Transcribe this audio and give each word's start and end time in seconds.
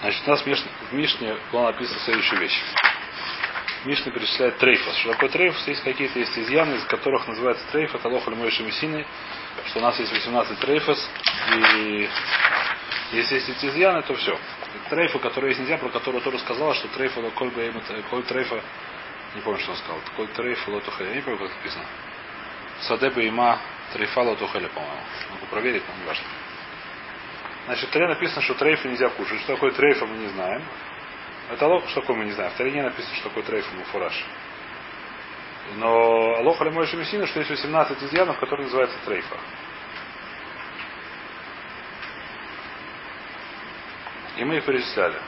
Значит, 0.00 0.22
у 0.26 0.30
нас 0.30 0.42
в 0.42 0.92
Мишне, 0.92 1.36
была 1.52 1.72
написана 1.72 2.00
следующая 2.00 2.36
вещь. 2.36 2.58
Мишна 3.84 4.12
перечисляет 4.12 4.56
трейфос. 4.56 4.96
Что 4.96 5.12
такое 5.12 5.28
трейфос? 5.28 5.68
Есть 5.68 5.82
какие-то 5.82 6.18
есть 6.18 6.38
изъяны, 6.38 6.76
из 6.76 6.84
которых 6.84 7.26
называется 7.28 7.64
трейф, 7.70 7.94
это 7.94 8.08
лоха 8.08 8.30
Мойши 8.30 8.62
Мессины, 8.62 9.06
что 9.66 9.78
у 9.80 9.82
нас 9.82 9.98
есть 9.98 10.10
18 10.12 10.58
трейфос, 10.58 11.10
и 11.54 12.08
если 13.12 13.34
есть 13.34 13.48
эти 13.50 13.66
изъяны, 13.66 14.02
то 14.02 14.14
все. 14.14 14.38
Трейфа, 14.88 15.18
который 15.18 15.50
есть 15.50 15.60
нельзя, 15.60 15.76
про 15.76 15.90
которую 15.90 16.22
тоже 16.22 16.38
сказала, 16.38 16.74
что 16.74 16.88
трейфа, 16.88 17.20
коль, 17.30 17.50
коль 18.10 18.22
трейфа, 18.22 18.62
не 19.34 19.42
помню, 19.42 19.60
что 19.60 19.72
он 19.72 19.76
сказал, 19.78 19.98
коль 20.16 20.28
трейфа 20.28 20.70
лотухеля, 20.70 21.10
я 21.10 21.16
не 21.16 21.22
помню, 21.22 21.38
как 21.40 21.56
написано. 21.56 21.84
Садеба 22.82 23.20
има 23.20 23.58
трейфа 23.92 24.20
лотухеля, 24.20 24.68
по-моему. 24.68 25.02
Могу 25.30 25.46
проверить, 25.46 25.82
но 25.88 26.02
не 26.02 26.06
важно. 26.06 26.24
Значит, 27.66 27.88
в 27.88 27.92
Таре 27.92 28.08
написано, 28.08 28.42
что 28.42 28.54
трейфа 28.54 28.88
нельзя 28.88 29.08
кушать. 29.10 29.40
Что 29.40 29.54
такое 29.54 29.70
трейфа, 29.72 30.06
мы 30.06 30.16
не 30.18 30.28
знаем. 30.28 30.62
Это 31.50 31.66
лох, 31.66 31.88
что 31.88 32.00
такое 32.00 32.16
мы 32.16 32.24
не 32.24 32.32
знаем. 32.32 32.52
В 32.52 32.56
Таре 32.56 32.70
не 32.70 32.82
написано, 32.82 33.14
что 33.16 33.28
такое 33.28 33.44
трейфа 33.44 33.74
муфураж. 33.74 34.24
Но 35.76 36.36
Алоха 36.36 36.64
Лемой 36.64 36.86
Шемесина, 36.86 37.26
что 37.26 37.38
есть 37.38 37.50
18 37.50 38.02
изъянов, 38.04 38.38
которые 38.38 38.66
называются 38.66 38.96
трейфа. 39.04 39.36
И 44.36 44.44
мы 44.44 44.56
их 44.56 44.64
перечисляли. 44.64 45.18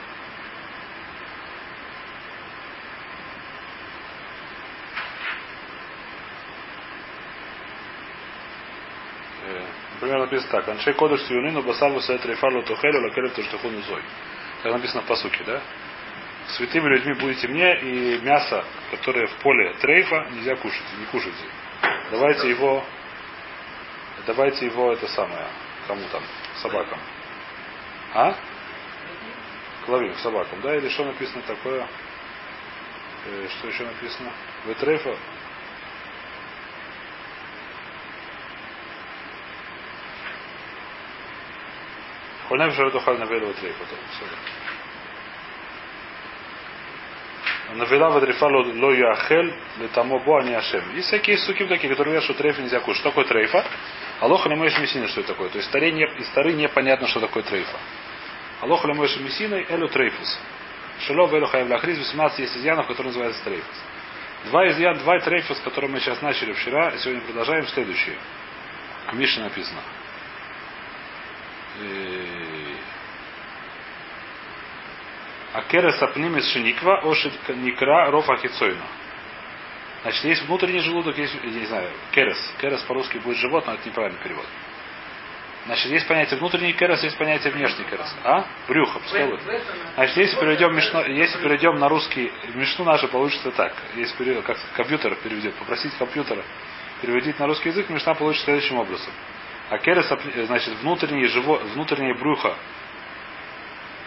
Например, 9.94 10.21
написано 10.32 10.50
так. 10.50 10.68
Аншей 10.68 10.94
кодыш 10.94 11.22
сиюнину 11.22 11.62
басаву 11.62 12.00
сет 12.00 12.24
рейфарлу 12.24 12.62
тухелю 12.62 13.02
лакелев 13.02 13.34
туштахуну 13.34 13.82
зой. 13.82 14.02
Так 14.62 14.72
написано 14.72 15.02
по 15.02 15.16
сути, 15.16 15.42
да? 15.44 15.60
Святыми 16.56 16.88
людьми 16.88 17.14
будете 17.14 17.48
мне, 17.48 17.78
и 17.80 18.20
мясо, 18.22 18.64
которое 18.90 19.26
в 19.26 19.34
поле 19.36 19.74
трейфа, 19.80 20.26
нельзя 20.32 20.56
кушать, 20.56 20.82
не 20.98 21.06
кушайте. 21.06 21.44
Давайте 22.10 22.48
его, 22.48 22.84
давайте 24.26 24.66
его 24.66 24.92
это 24.92 25.06
самое, 25.08 25.46
кому 25.86 26.02
там, 26.10 26.22
собакам. 26.60 26.98
А? 28.14 28.34
Клавим, 29.86 30.14
собакам, 30.16 30.60
да? 30.62 30.76
Или 30.76 30.88
что 30.88 31.04
написано 31.04 31.42
такое? 31.42 31.86
Э, 33.26 33.48
что 33.48 33.68
еще 33.68 33.84
написано? 33.84 34.30
Вы 34.66 34.74
трейфа, 34.74 35.16
Хольнем 42.52 42.70
Шарадухаль 42.72 43.18
Навелу 43.18 43.54
Трейфа. 43.54 43.84
Навела 47.72 48.10
Вадрифа 48.10 48.44
Ло 48.44 48.92
Яхель 48.92 49.54
Летамо 49.78 50.18
Бо 50.18 50.40
Ани 50.40 50.52
Ашем. 50.52 50.94
Есть 50.94 51.08
всякие 51.08 51.38
суки 51.38 51.64
такие, 51.64 51.88
которые 51.88 52.12
говорят, 52.12 52.24
что 52.24 52.34
трейфа 52.34 52.60
нельзя 52.60 52.80
кушать. 52.80 53.00
Что 53.00 53.08
такое 53.08 53.24
трейфа? 53.24 53.64
Алоха 54.20 54.50
Лемойш 54.50 54.78
Мессина, 54.78 55.08
что 55.08 55.20
это 55.20 55.32
такое? 55.32 55.48
То 55.48 55.56
есть 55.56 55.70
старе 55.70 55.92
не, 55.92 56.04
из 56.04 56.26
стары 56.26 56.52
непонятно, 56.52 57.08
что 57.08 57.20
такое 57.20 57.42
трейфа. 57.42 57.78
Алоха 58.60 58.86
Лемойш 58.86 59.16
Мессина 59.16 59.54
Элю 59.54 59.88
Трейфус. 59.88 60.38
Шело 61.06 61.28
Велю 61.28 61.46
Хаев 61.46 61.70
Лахриз 61.70 61.96
18 61.96 62.38
есть 62.38 62.54
изъянов, 62.58 62.86
которые 62.86 63.06
называются 63.06 63.42
трейфус. 63.44 63.76
Два 64.44 64.68
изъян, 64.68 64.98
два 64.98 65.18
трейфус, 65.20 65.58
которые 65.60 65.90
мы 65.90 66.00
сейчас 66.00 66.20
начали 66.20 66.52
вчера, 66.52 66.98
сегодня 66.98 67.22
продолжаем, 67.22 67.66
следующие. 67.68 68.18
В 69.10 69.16
Мише 69.16 69.40
написано. 69.40 69.80
Акерес 75.52 76.00
апнимис 76.02 76.50
шиниква 76.52 77.00
ошит 77.02 77.32
никра 77.48 78.10
рофа 78.10 78.36
хицойну. 78.36 78.82
Значит, 80.02 80.24
есть 80.24 80.42
внутренний 80.46 80.80
желудок, 80.80 81.16
есть, 81.16 81.34
я 81.44 81.50
не 81.50 81.66
знаю, 81.66 81.88
керес. 82.12 82.38
Керес 82.60 82.80
по-русски 82.82 83.18
будет 83.18 83.36
живот, 83.36 83.66
но 83.66 83.74
это 83.74 83.88
неправильный 83.88 84.18
перевод. 84.20 84.46
Значит, 85.66 85.92
есть 85.92 86.08
понятие 86.08 86.40
внутренний 86.40 86.72
керес, 86.72 87.04
есть 87.04 87.16
понятие 87.16 87.52
внешний 87.52 87.84
керес. 87.84 88.12
А? 88.24 88.44
Брюхо, 88.66 88.98
пускай 88.98 89.30
Значит, 89.94 90.16
если 90.16 90.40
перейдем, 90.40 90.74
мишно, 90.74 91.04
если 91.04 91.38
перейдем 91.40 91.78
на 91.78 91.88
русский, 91.88 92.32
мишну 92.54 92.84
наша 92.84 93.06
получится 93.06 93.52
так. 93.52 93.72
Если 93.94 94.16
перейдем, 94.16 94.42
как 94.42 94.58
компьютер 94.74 95.14
переведет, 95.16 95.54
попросить 95.54 95.94
компьютера 95.98 96.42
переводить 97.00 97.38
на 97.38 97.46
русский 97.46 97.68
язык, 97.68 97.88
мишна 97.90 98.14
получится 98.14 98.46
следующим 98.46 98.78
образом. 98.78 99.12
А 99.70 99.78
керес, 99.78 100.12
значит, 100.46 100.74
внутреннее, 100.82 101.28
живо, 101.28 101.58
внутреннее 101.74 102.14
брюхо 102.14 102.56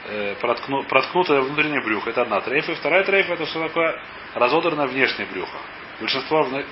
э, 0.07 0.35
проткну, 0.39 0.83
проткнутое 0.83 1.41
внутреннее 1.41 1.81
брюхо. 1.81 2.09
Это 2.09 2.23
одна 2.23 2.41
трейфа. 2.41 2.71
И 2.71 2.75
вторая 2.75 3.03
трейфа 3.03 3.33
это 3.33 3.45
что 3.45 3.67
такое? 3.67 3.99
Разодранное 4.33 4.87
внешнее 4.87 5.27
брюхо. 5.27 5.57
Большинство, 5.99 6.47
э, 6.51 6.63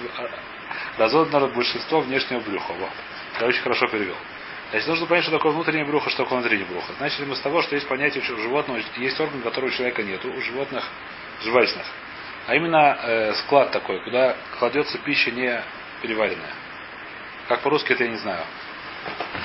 разодранное 0.97 1.49
большинство 1.49 2.01
внешнего 2.01 2.39
брюха. 2.41 2.73
Вот. 2.73 2.89
Я 3.41 3.47
очень 3.47 3.61
хорошо 3.61 3.87
перевел. 3.87 4.15
Значит, 4.71 4.87
нужно 4.87 5.05
понять, 5.05 5.23
что 5.23 5.33
такое 5.33 5.51
внутреннее 5.51 5.85
брюхо, 5.85 6.09
что 6.09 6.23
такое 6.23 6.39
внутреннее 6.39 6.65
брюхо. 6.65 6.93
Начали 6.99 7.25
мы 7.25 7.35
с 7.35 7.39
того, 7.41 7.61
что 7.61 7.75
есть 7.75 7.87
понятие 7.87 8.23
у 8.23 8.37
животного, 8.39 8.79
есть 8.97 9.19
орган, 9.19 9.41
которого 9.41 9.69
у 9.69 9.71
человека 9.71 10.01
нету, 10.01 10.31
у 10.33 10.41
животных 10.41 10.83
жвачных. 11.43 11.85
А 12.47 12.55
именно 12.55 12.97
э, 13.01 13.33
склад 13.35 13.71
такой, 13.71 14.03
куда 14.03 14.35
кладется 14.57 14.97
пища 14.97 15.31
не 15.31 15.63
переваренная. 16.01 16.53
Как 17.47 17.61
по-русски 17.61 17.93
это 17.93 18.03
я 18.03 18.09
не 18.09 18.17
знаю. 18.17 18.43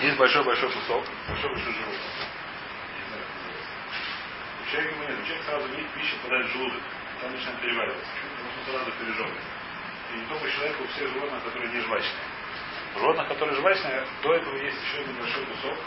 Есть 0.03 0.17
большой-большой 0.17 0.71
кусок, 0.71 1.05
большой-большой 1.29 1.73
живот. 1.73 1.95
У 4.69 4.71
человека 4.71 4.95
ему 4.97 5.09
нет. 5.09 5.25
Человек 5.25 5.45
сразу 5.47 5.69
видит 5.69 5.91
пищу, 5.97 6.17
попадает 6.21 6.47
в 6.47 6.53
желудок. 6.53 6.83
Там 7.23 7.33
начинает 7.33 7.61
перевариваться. 7.61 8.13
Потому 8.37 8.53
что 8.53 8.71
сразу 8.71 8.93
пережевывает. 9.01 9.45
И 10.13 10.17
не 10.19 10.27
только 10.27 10.51
человека, 10.53 10.83
у 10.83 10.87
всех 10.89 11.09
животных, 11.09 11.45
которые 11.45 11.73
не 11.73 11.81
жвачные. 11.81 12.29
Животных, 12.93 13.29
которые 13.29 13.57
жвачные, 13.57 14.07
до 14.23 14.35
этого 14.35 14.57
есть 14.57 14.77
еще 14.85 15.01
один 15.01 15.17
большой 15.17 15.47
кусок, 15.47 15.79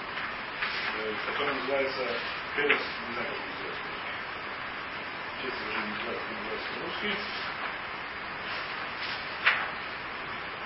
э, 0.98 1.14
который 1.28 1.54
называется 1.54 2.02
перец, 2.56 2.82
не 2.82 3.14
знаю, 3.14 3.28
как 3.30 3.38
он 3.38 3.50
называется. 3.54 3.86
Честно 5.42 5.62
уже 5.62 5.80
не 5.86 5.96
знаю, 6.02 6.18
как 6.18 6.26
называется 6.42 6.70
по-русски. 6.74 7.10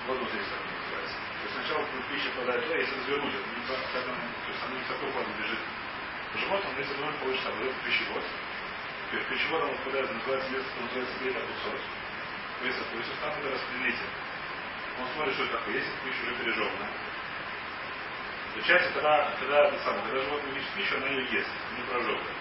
Вот 0.06 0.18
вот 0.20 0.28
здесь 0.32 0.48
так 0.48 0.60
называется. 0.64 1.18
То 1.20 1.42
есть 1.44 1.52
сначала 1.52 1.84
пища 2.08 2.30
попадает 2.32 2.64
туда, 2.64 2.76
если 2.80 2.96
развернуть, 2.96 3.34
это 3.36 3.48
не, 3.52 3.60
то 3.68 3.76
есть 3.76 4.64
она 4.64 4.72
не 4.72 4.80
в 4.80 4.88
такой 4.88 5.10
форме 5.12 5.34
лежит 5.36 5.60
животном, 6.34 6.72
если 6.78 6.94
мы 6.98 7.12
получится 7.12 7.50
вот 7.50 7.62
этот 7.62 7.80
пищевод, 7.82 8.24
есть 9.12 9.28
пищеводом 9.28 9.70
попадает, 9.78 10.12
называется 10.12 10.50
место, 10.50 10.70
называется 10.82 11.14
бета 11.22 11.40
кусок. 11.40 11.80
Веса, 12.62 12.82
то 12.90 12.96
есть 12.96 13.20
там 13.20 13.32
это 13.38 13.50
распределитель. 13.52 14.12
Он 14.98 15.06
смотрит, 15.14 15.34
что 15.34 15.44
это 15.44 15.58
такое, 15.58 15.74
если 15.74 15.92
пища 16.02 16.22
уже 16.24 16.34
пережеванная. 16.40 16.90
Часть, 18.64 18.94
когда, 18.94 19.30
когда, 19.38 19.68
это 19.68 19.78
самое, 19.84 20.02
когда 20.08 20.22
животное 20.22 20.52
видит 20.52 20.68
пищу, 20.74 20.96
она 20.96 21.06
ее 21.06 21.24
ест, 21.30 21.50
не 21.76 21.82
прожевывает. 21.84 22.36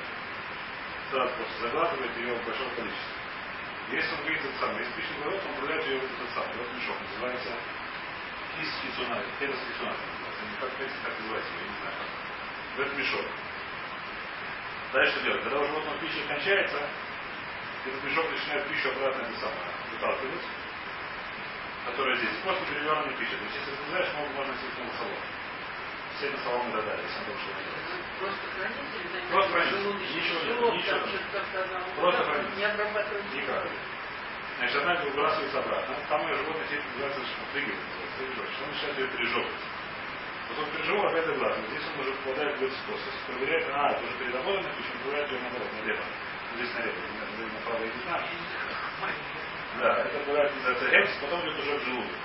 Сразу 1.12 1.34
просто 1.36 1.62
заглатывает 1.62 2.18
ее 2.18 2.34
в 2.34 2.46
большом 2.46 2.70
количестве. 2.76 3.14
Если 3.92 4.16
он 4.16 4.24
видит 4.26 4.46
это 4.46 4.60
самое, 4.60 4.80
если 4.80 4.94
пища 4.96 5.14
не 5.20 5.26
он 5.28 5.36
управляет 5.36 5.86
ее 5.86 6.00
в 6.00 6.04
этот 6.04 6.30
самый, 6.34 6.56
вот 6.58 6.74
мешок, 6.74 6.98
называется 7.12 7.52
кис 8.56 8.70
кисуна, 8.82 9.20
терес 9.40 9.60
кисуна, 9.70 9.94
как, 10.60 10.72
как 10.72 11.14
называется, 11.20 11.52
я 11.60 11.68
не 11.68 11.78
знаю. 11.84 11.96
В 12.76 12.80
этот 12.80 12.98
мешок. 12.98 13.26
Дальше 14.96 15.12
что 15.12 15.26
делать? 15.28 15.44
Когда 15.44 15.60
у 15.60 15.66
животного 15.68 15.98
пища 16.00 16.24
кончается, 16.26 16.80
этот 17.84 18.02
мешок 18.02 18.32
начинает 18.32 18.66
пищу 18.70 18.90
обратно 18.96 19.28
это 19.28 19.36
самое, 19.44 19.68
выталкивать, 19.92 20.48
которая 21.84 22.16
здесь. 22.16 22.32
После 22.46 22.64
перевернутой 22.72 23.12
пищи. 23.20 23.36
То 23.36 23.44
есть, 23.44 23.60
если 23.60 23.76
ты 23.76 23.84
знаешь, 23.92 24.08
могут 24.16 24.32
можно 24.40 24.54
сесть 24.56 24.80
на 24.80 24.88
солом. 24.96 25.20
Все 26.16 26.32
на 26.32 26.40
и 26.40 26.82
дали, 26.88 27.02
если 27.04 27.20
он 27.20 27.26
больше 27.28 27.44
не 27.44 27.76
Просто 28.24 28.46
хранитель, 28.56 29.28
Просто 29.36 29.52
хранитель. 29.52 29.84
Ничего 30.16 30.40
нет. 30.48 30.80
Ничего. 30.80 31.00
Просто 32.00 32.24
хранитель. 32.24 32.56
Не 32.56 32.64
обрабатывать. 32.64 33.34
Никак. 33.36 33.68
Значит, 34.60 34.76
одна 34.80 34.96
выбрасывается 35.04 35.60
обратно. 35.60 35.96
Там 36.08 36.24
ее 36.24 36.36
животное 36.40 36.68
сидит, 36.72 36.88
шпатригер. 37.36 37.76
Что 38.16 38.64
он 38.64 38.72
начинает 38.72 38.96
ее 38.96 39.08
пережевывать. 39.12 39.60
Потом 40.50 40.66
переживу, 40.72 41.02
опять 41.08 41.28
обратно. 41.28 41.64
Здесь 41.70 41.84
он 41.94 42.02
уже 42.02 42.14
попадает 42.22 42.58
в 42.60 42.64
этот 42.64 42.78
способ. 42.78 43.14
Проверяет, 43.26 43.66
а, 43.74 43.92
это 43.92 44.04
уже 44.06 44.16
переработано, 44.18 44.70
причем 44.78 45.00
проверяет 45.02 45.32
ее 45.32 45.40
наоборот, 45.42 45.70
налево. 45.82 46.06
Здесь 46.56 46.74
налево, 46.76 46.96
направо 47.54 47.82
я 47.82 47.90
не 47.90 48.02
знаю. 48.06 48.24
Да, 49.80 49.90
это 50.06 50.18
бывает 50.26 50.56
называется 50.56 50.88
экс, 50.88 51.12
потом 51.20 51.42
идет 51.42 51.60
уже 51.60 51.78
в 51.80 51.84
желудок. 51.84 52.18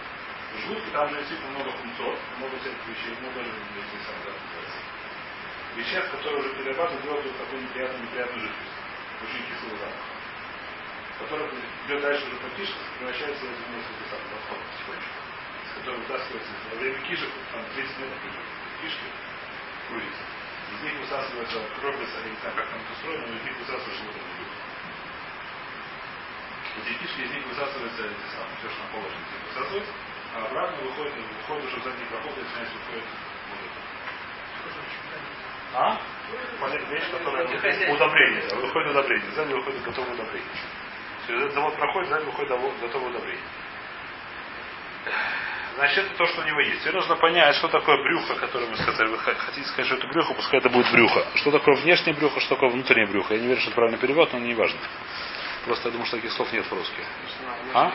В 0.55 0.59
желудке 0.61 0.91
там 0.93 1.09
же 1.09 1.17
действительно 1.17 1.51
много 1.51 1.71
функций, 1.73 2.15
много 2.39 2.59
всяких 2.59 2.87
вещей, 2.87 3.15
много 3.21 3.43
здесь 3.43 4.05
сам 4.07 4.17
да, 4.23 4.31
называется. 4.31 4.79
Веществ, 5.77 6.11
которые 6.11 6.41
уже 6.41 6.51
перерабатывают, 6.55 7.03
делают 7.03 7.27
вот 7.27 7.39
такую 7.39 7.63
неприятную, 7.63 8.03
неприятную 8.03 8.41
жидкость. 8.47 8.77
Очень 9.23 9.45
кислый 9.49 9.79
запах. 9.79 10.07
Который 11.19 11.47
идет 11.87 12.01
дальше 12.03 12.27
уже 12.27 12.37
кишкам, 12.55 12.83
превращается 12.99 13.45
в 13.45 13.71
несколько 13.75 14.05
самых 14.11 14.27
подходов 14.31 14.67
потихонечку 14.71 15.31
которые 15.77 16.01
высасывается, 16.03 16.53
во 16.71 16.77
время 16.79 16.99
кишек, 17.07 17.31
там 17.53 17.65
30 17.75 17.99
минут 17.99 18.19
кишки, 18.83 19.09
крутится. 19.89 20.25
Из 20.71 20.81
них 20.83 20.95
высасывается 21.01 21.59
кровь, 21.81 21.99
я 21.99 22.31
не 22.31 22.37
знаю, 22.41 22.55
как 22.57 22.67
там 22.71 22.79
это 22.81 22.93
устроено, 22.93 23.27
но 23.27 23.35
из 23.37 23.45
них 23.45 23.57
высасывается 23.59 24.05
вот 24.07 24.17
Эти 26.79 26.93
кишки, 26.99 27.21
из 27.23 27.31
них 27.31 27.47
высасывается 27.47 28.03
эти 28.07 28.27
самые, 28.31 28.57
все, 28.59 28.69
что 28.71 28.79
там 28.79 28.89
положено, 28.95 29.19
из 29.19 29.31
них 29.35 29.43
высасывается, 29.51 29.93
а 30.35 30.47
обратно 30.47 30.79
выходит, 30.85 31.15
выходит 31.19 31.65
уже 31.67 31.77
в 31.81 31.85
задний 31.85 32.07
проход, 32.07 32.33
и 32.39 32.41
начинается 32.41 32.75
выходит 32.79 33.09
вот 33.51 33.61
это. 33.67 33.91
А? 35.73 36.01
Полет 36.61 36.89
вещь, 36.89 37.11
которая 37.11 37.45
удобрение. 37.47 38.55
Выходит 38.55 38.91
удобрение. 38.91 39.31
Сзади 39.33 39.53
выходит 39.53 39.83
готовое 39.83 40.15
удобрение. 40.15 40.51
Через 41.27 41.41
этот 41.43 41.55
завод 41.55 41.77
проходит, 41.77 42.09
сзади 42.09 42.25
выходит 42.25 42.51
готовое 42.81 43.11
удобрение. 43.11 43.45
Значит, 45.81 46.05
это 46.05 46.15
то, 46.15 46.27
что 46.27 46.43
у 46.43 46.45
него 46.45 46.61
есть. 46.61 46.83
Теперь 46.83 46.95
нужно 46.95 47.17
понять, 47.17 47.57
что 47.57 47.67
такое 47.69 47.97
брюхо, 48.03 48.35
которое 48.35 48.67
мы 48.67 48.77
сказали. 48.77 49.09
Вы 49.09 49.17
хотите 49.17 49.67
сказать, 49.67 49.87
что 49.87 49.97
это 49.97 50.09
брюхо, 50.09 50.35
пускай 50.35 50.61
это 50.61 50.69
будет 50.69 50.93
брюхо. 50.93 51.25
Что 51.37 51.51
такое 51.51 51.75
внешнее 51.77 52.15
брюхо, 52.15 52.39
что 52.39 52.55
такое 52.55 52.69
внутреннее 52.69 53.07
брюхо. 53.07 53.33
Я 53.33 53.41
не 53.41 53.47
верю, 53.47 53.61
что 53.61 53.71
это 53.71 53.77
правильный 53.77 53.99
перевод, 53.99 54.31
но 54.35 54.41
не 54.41 54.53
важно. 54.53 54.79
Просто 55.65 55.89
я 55.89 55.93
думаю, 55.93 56.07
что 56.07 56.17
таких 56.17 56.33
слов 56.33 56.53
нет 56.53 56.67
в-русски. 56.71 57.03
А? 57.73 57.93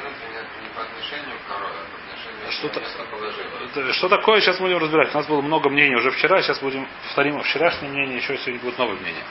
Что, 2.50 3.94
что 3.94 4.10
такое, 4.10 4.42
сейчас 4.42 4.58
будем 4.60 4.80
разбирать. 4.80 5.14
У 5.14 5.18
нас 5.18 5.28
было 5.28 5.42
много 5.42 5.70
мнений 5.70 5.96
уже 5.96 6.10
вчера, 6.10 6.42
сейчас 6.42 6.58
будем 6.62 6.88
повторим 7.04 7.40
вчерашнее 7.44 7.92
мнение, 7.92 8.18
еще 8.18 8.36
сегодня 8.38 8.62
будет 8.62 8.80
новое 8.80 8.96
мнение. 8.96 9.24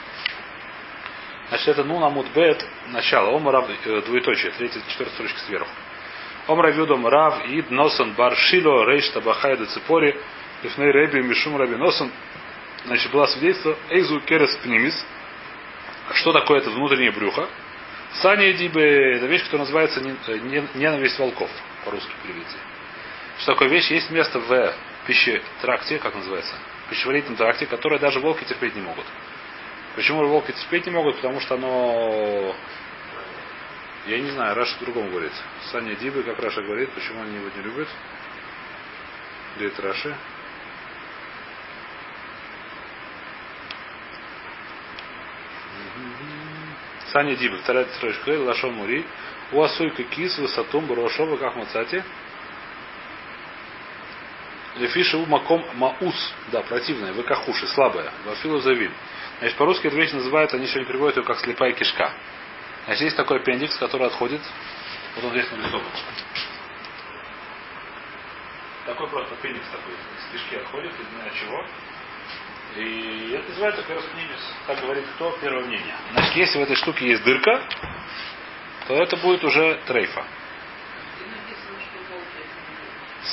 Значит, 1.49 1.67
это 1.67 1.83
ну 1.83 1.99
намут 1.99 2.27
бет, 2.33 2.65
начало. 2.87 3.35
Омара, 3.35 3.67
э, 3.67 4.01
двоеточие, 4.05 4.53
третья, 4.53 4.79
четвертая 4.87 5.13
строчка 5.15 5.39
сверху. 5.39 5.69
Омра 6.47 6.71
Юдом 6.73 7.07
Рав 7.07 7.43
Ид 7.47 7.71
Носан 7.71 8.13
Бар 8.13 8.35
Шило 8.35 8.85
Рейш 8.85 9.09
Табахайда 9.09 9.65
Ципори 9.65 10.15
Лифней 10.63 10.91
Реби 10.91 11.21
Мишум 11.21 11.57
Раби 11.57 11.75
Носан. 11.75 12.11
Значит, 12.85 13.11
было 13.11 13.25
свидетельство 13.25 13.75
Эйзу 13.89 14.19
Керес 14.21 14.55
Пнимис. 14.57 15.05
Что 16.13 16.33
такое 16.33 16.59
это 16.59 16.69
внутреннее 16.69 17.11
брюхо? 17.11 17.47
Сани 18.21 18.53
Дибе 18.53 19.15
это 19.15 19.25
вещь, 19.25 19.43
которая 19.43 19.65
называется 19.65 19.99
ненависть 19.99 21.17
волков, 21.19 21.49
по-русски 21.83 22.11
перевести. 22.23 22.57
Что 23.39 23.53
такое 23.53 23.67
вещь? 23.67 23.89
Есть 23.89 24.09
место 24.11 24.39
в 24.39 24.73
пищетракте, 25.07 25.97
как 25.97 26.15
называется? 26.15 26.53
Пищеварительном 26.89 27.37
тракте, 27.37 27.65
которое 27.65 27.99
даже 27.99 28.19
волки 28.19 28.43
терпеть 28.43 28.75
не 28.75 28.81
могут. 28.81 29.05
Почему 29.95 30.25
волки 30.27 30.51
терпеть 30.51 30.85
не 30.85 30.91
могут? 30.91 31.15
Потому 31.15 31.39
что 31.39 31.55
оно 31.55 32.55
я 34.07 34.19
не 34.19 34.31
знаю, 34.31 34.55
Раша 34.55 34.77
по-другому 34.77 35.09
говорит. 35.09 35.33
Саня 35.71 35.95
Дибы, 35.95 36.23
как 36.23 36.39
Раша 36.39 36.61
говорит, 36.61 36.91
почему 36.91 37.21
они 37.23 37.35
его 37.35 37.49
не 37.55 37.63
любят. 37.63 37.87
Это 39.59 39.81
Раши? 39.81 40.15
Саня 47.11 47.35
Дибы, 47.35 47.57
вторая 47.57 47.85
строчка, 47.95 48.29
Лашон 48.29 48.73
Мури. 48.73 49.05
У 49.51 49.61
Асуйка 49.61 50.03
Кис, 50.03 50.37
Высотум, 50.37 50.85
Барошова, 50.85 51.37
как 51.37 51.55
Мацати. 51.55 52.03
Лефиша 54.75 55.17
у 55.17 55.25
маком 55.25 55.65
маус, 55.75 56.33
да, 56.51 56.61
противная, 56.61 57.13
выкахуши, 57.13 57.65
слабая, 57.67 58.11
вафилу 58.25 58.59
завин. 58.59 58.91
Значит, 59.39 59.57
по-русски 59.57 59.87
эту 59.87 59.95
вещь 59.95 60.11
называют, 60.11 60.53
они 60.53 60.67
сегодня 60.67 60.87
приводят 60.87 61.17
ее 61.17 61.23
как 61.23 61.39
слепая 61.39 61.71
кишка. 61.71 62.11
Значит, 62.85 63.01
есть 63.01 63.17
такой 63.17 63.37
аппендикс, 63.37 63.77
который 63.77 64.07
отходит. 64.07 64.41
Вот 65.15 65.25
он 65.25 65.31
здесь 65.31 65.51
нарисован. 65.51 65.85
Такой 68.85 69.07
просто 69.09 69.33
аппендикс 69.33 69.65
такой 69.71 69.93
из 69.93 70.31
кишки 70.31 70.55
отходит, 70.57 70.91
не 70.91 71.05
знаю 71.17 71.31
чего. 71.39 71.65
И 72.75 73.31
это 73.33 73.49
называется 73.49 73.83
пероспнимис. 73.83 74.53
Так 74.67 74.81
говорит 74.81 75.05
кто? 75.15 75.31
Первое 75.41 75.63
мнение. 75.65 75.95
Значит, 76.13 76.35
если 76.35 76.59
в 76.59 76.61
этой 76.61 76.75
штуке 76.75 77.07
есть 77.07 77.23
дырка, 77.23 77.63
то 78.87 79.01
это 79.01 79.17
будет 79.17 79.43
уже 79.43 79.79
трейфа. 79.87 80.23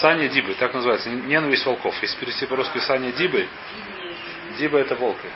Саня 0.00 0.28
Дибы, 0.28 0.54
так 0.54 0.72
называется, 0.72 1.10
ненависть 1.10 1.66
волков. 1.66 1.94
Если 2.00 2.18
перевести 2.18 2.46
по-русски 2.46 2.78
Саня 2.78 3.12
Дибы, 3.12 3.46
Диба 4.58 4.78
это 4.78 4.94
волки. 4.94 5.28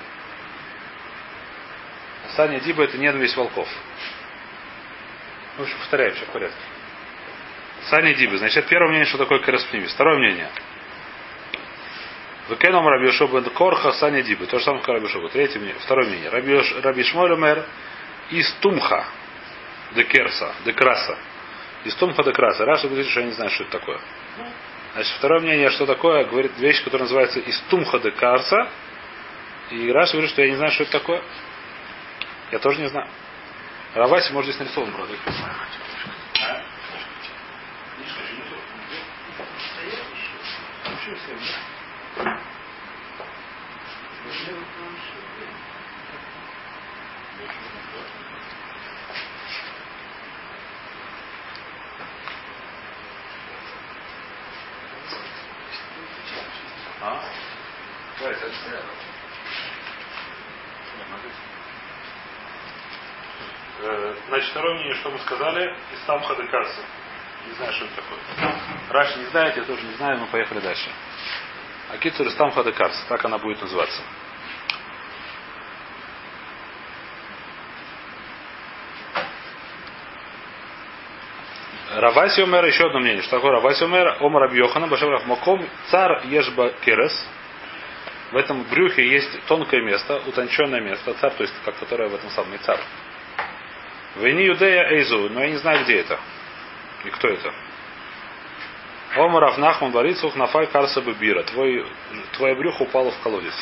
Саня 2.37 2.61
Диба 2.61 2.85
это 2.85 2.99
ненависть 2.99 3.37
волков. 3.37 3.69
В 5.57 5.63
общем, 5.63 5.77
повторяю, 5.79 6.15
все 6.15 6.25
в 6.27 6.29
порядке. 6.29 6.57
Саня 7.89 8.15
Диба. 8.15 8.37
Значит, 8.37 8.67
первое 8.67 8.89
мнение, 8.89 9.07
что 9.07 9.19
такое 9.19 9.39
Кераспнимис. 9.39 9.93
Второе 9.93 10.19
мнение. 10.19 10.49
Векеном 12.49 12.87
Раби 12.87 13.07
Йошуа 13.07 13.29
бен 13.29 13.51
Корха 13.51 13.93
Саня 13.93 14.23
Дибы. 14.23 14.47
То 14.47 14.59
же 14.59 14.65
самое, 14.65 14.83
как 14.83 14.95
Раби 14.95 15.07
Йошуа. 15.07 15.29
Третье 15.31 15.59
мнение. 15.59 15.79
Второе 15.81 16.07
мнение. 16.07 16.31
Раби, 16.31 16.61
Раби 16.83 17.03
Шмоль 17.05 17.37
мэр 17.37 17.65
из 18.31 18.53
Тумха 18.61 19.07
де 19.95 20.05
Керса, 20.05 20.55
де 20.65 20.73
Краса. 20.73 21.17
Из 21.85 21.95
Тумха 21.95 22.23
де 22.23 22.33
Краса. 22.33 22.65
Раша 22.65 22.89
говорит, 22.89 23.09
что 23.09 23.21
я 23.21 23.27
не 23.27 23.33
знаю, 23.33 23.51
что 23.51 23.65
это 23.65 23.79
такое. 23.79 24.01
Значит, 24.95 25.13
второе 25.19 25.41
мнение, 25.41 25.71
что 25.71 25.87
такое, 25.87 26.25
говорит 26.25 26.53
вещь, 26.59 26.83
которая 26.83 27.05
называется 27.05 27.41
из 27.41 27.59
Тумха 27.71 27.99
де 27.99 28.11
Карса. 28.11 28.69
И 29.71 29.91
Раша 29.91 30.13
говорит, 30.13 30.31
что 30.31 30.43
я 30.43 30.51
не 30.51 30.57
знаю, 30.57 30.73
что 30.73 30.85
это 30.85 30.93
такое. 30.93 31.23
Я 32.53 32.59
тоже 32.61 32.81
не 32.81 32.89
знаю. 32.89 33.09
Раваси 33.95 34.33
может 34.33 34.55
здесь 34.55 34.61
нарисован, 34.61 34.93
правда. 34.93 35.15
А? 57.01 57.23
А? 58.21 58.96
Значит, 64.29 64.51
второе 64.51 64.75
мнение, 64.75 64.95
что 64.95 65.11
мы 65.11 65.19
сказали, 65.19 65.77
из 65.93 66.01
сам 66.07 66.23
Хадекаса. 66.23 66.81
Не 67.47 67.55
знаю, 67.55 67.73
что 67.73 67.85
это 67.85 67.95
такое. 67.97 68.19
Раш 68.91 69.17
не 69.17 69.25
знает, 69.27 69.57
я 69.57 69.65
тоже 69.65 69.83
не 69.83 69.95
знаю, 69.95 70.19
мы 70.19 70.27
поехали 70.27 70.61
дальше. 70.61 70.91
Акицур 71.93 72.27
Истам 72.27 72.51
Хадекарс, 72.51 73.05
так 73.09 73.25
она 73.25 73.39
будет 73.39 73.61
называться. 73.61 74.03
Раваси 81.95 82.43
Омер, 82.43 82.65
еще 82.65 82.87
одно 82.87 83.01
мнение. 83.01 83.23
Что 83.23 83.37
такое 83.37 83.53
Раваси 83.53 83.85
Омер? 83.85 84.17
Омар 84.21 84.45
Абьохана, 84.45 84.87
Башем 84.87 85.11
Маком, 85.27 85.67
цар 85.91 86.23
Ешба 86.25 86.71
Керес. 86.85 87.27
В 88.33 88.37
этом 88.37 88.65
брюхе 88.65 89.07
есть 89.09 89.47
тонкое 89.47 89.83
место, 89.83 90.21
утонченное 90.27 90.81
место, 90.81 91.15
царь, 91.15 91.33
то 91.35 91.43
есть 91.43 91.55
как 91.65 91.79
которое 91.79 92.09
в 92.09 92.15
этом 92.15 92.29
самом 92.31 92.59
царь. 92.61 92.81
Вени 94.17 94.45
Юдея 94.45 94.89
Эйзу, 94.91 95.29
но 95.31 95.43
я 95.43 95.51
не 95.51 95.57
знаю, 95.57 95.85
где 95.85 96.01
это. 96.01 96.19
И 97.05 97.11
кто 97.11 97.29
это. 97.29 97.53
Омаров 99.15 99.59
Нахман 99.59 99.93
Барицух 99.93 100.35
Нафай 100.37 100.67
Карса 100.67 101.01
Бира. 101.01 101.43
Твой, 101.45 101.87
твое 102.33 102.55
брюхо 102.55 102.83
упало 102.83 103.11
в 103.11 103.19
колодец. 103.21 103.55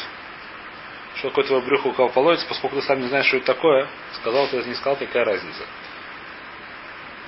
Что 1.16 1.28
такое 1.30 1.44
твое 1.44 1.62
брюхо 1.62 1.88
упало 1.88 2.08
в 2.08 2.14
колодец, 2.14 2.44
поскольку 2.44 2.76
ты 2.76 2.82
сам 2.82 3.00
не 3.00 3.08
знаешь, 3.08 3.26
что 3.26 3.38
это 3.38 3.46
такое, 3.46 3.86
сказал 4.14 4.46
ты 4.48 4.62
не 4.64 4.74
сказал, 4.74 4.96
какая 4.96 5.24
разница. 5.24 5.64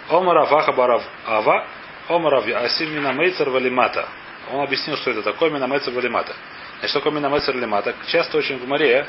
Омаров 0.09 0.53
Ахабарав 0.53 1.03
Ава, 1.27 1.67
Омарав 2.09 2.47
Асим 2.47 2.95
Минамейцер 2.95 3.51
Валимата. 3.51 4.09
Он 4.53 4.63
объяснил, 4.63 4.97
что 4.97 5.11
это 5.11 5.23
такое 5.23 5.51
Минамейцер 5.51 5.93
Валимата. 5.93 6.35
Значит, 6.79 6.91
что 6.91 7.01
такое 7.01 7.13
Минамейцер 7.13 7.55
Валимата? 7.55 7.95
Часто 8.07 8.39
очень 8.39 8.59
в 8.59 8.69
море 8.69 9.07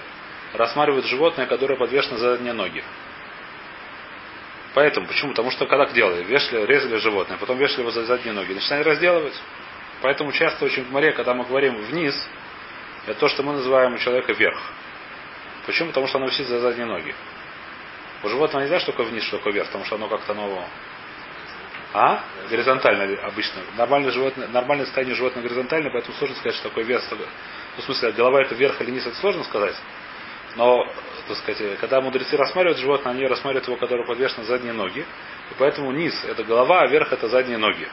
рассматривают 0.54 1.06
животное, 1.06 1.46
которое 1.46 1.76
подвешено 1.76 2.18
за 2.18 2.32
задние 2.32 2.54
ноги. 2.54 2.84
Поэтому, 4.78 5.08
почему? 5.08 5.32
Потому 5.32 5.50
что 5.50 5.66
когда 5.66 5.88
делали, 5.88 6.24
вешали, 6.24 6.64
резали 6.68 6.98
животное, 6.98 7.40
потом 7.40 7.58
вешали 7.58 7.80
его 7.80 7.90
за 7.90 8.06
задние 8.06 8.32
ноги, 8.32 8.54
начинали 8.54 8.84
разделывать. 8.84 9.34
Поэтому 10.04 10.32
часто 10.32 10.64
очень 10.66 10.84
в 10.84 10.92
море, 10.92 11.14
когда 11.14 11.34
мы 11.34 11.46
говорим 11.46 11.78
вниз, 11.78 12.14
это 13.08 13.20
то, 13.20 13.28
что 13.28 13.42
мы 13.42 13.54
называем 13.54 13.96
у 13.96 13.98
человека 13.98 14.34
вверх. 14.34 14.60
Почему? 15.66 15.88
Потому 15.88 16.06
что 16.06 16.20
оно 16.20 16.28
висит 16.28 16.46
за 16.46 16.60
задние 16.60 16.86
ноги. 16.86 17.16
У 18.22 18.30
животного 18.30 18.62
нельзя, 18.62 18.80
что 18.80 18.92
такое 18.92 19.08
вниз, 19.08 19.24
что 19.24 19.38
такое 19.38 19.54
вверх, 19.54 19.66
потому 19.66 19.84
что 19.86 19.96
оно 19.96 20.10
как-то 20.10 20.34
оно... 20.34 20.64
А? 21.96 22.24
Горизонтально 22.48 23.20
обычно. 23.24 23.62
Нормальное, 23.78 24.12
животное, 24.12 24.48
нормальное 24.48 24.86
состояние 24.86 25.16
животного 25.16 25.42
горизонтально, 25.42 25.90
поэтому 25.90 26.16
сложно 26.20 26.36
сказать, 26.36 26.54
что 26.54 26.70
такое 26.70 26.84
вверх. 26.84 27.04
Ну, 27.10 27.82
в 27.82 27.84
смысле, 27.84 28.12
голова 28.12 28.44
это 28.44 28.54
вверх 28.54 28.80
или 28.80 28.92
вниз, 28.92 29.08
это 29.08 29.16
сложно 29.16 29.44
сказать. 29.44 29.76
Но, 30.58 30.86
так 31.28 31.38
сказать, 31.38 31.80
когда 31.80 32.02
мудрецы 32.02 32.36
рассматривают 32.36 32.80
животное, 32.80 33.14
они 33.14 33.26
рассматривают 33.28 33.68
его, 33.68 33.78
которое 33.78 34.06
подвешено 34.06 34.44
задние 34.44 34.74
ноги. 34.74 35.00
И 35.00 35.54
поэтому 35.58 35.92
низ 35.92 36.14
это 36.26 36.44
голова, 36.44 36.82
а 36.82 36.88
верх 36.88 37.14
это 37.14 37.30
задние 37.30 37.58
ноги. 37.58 37.88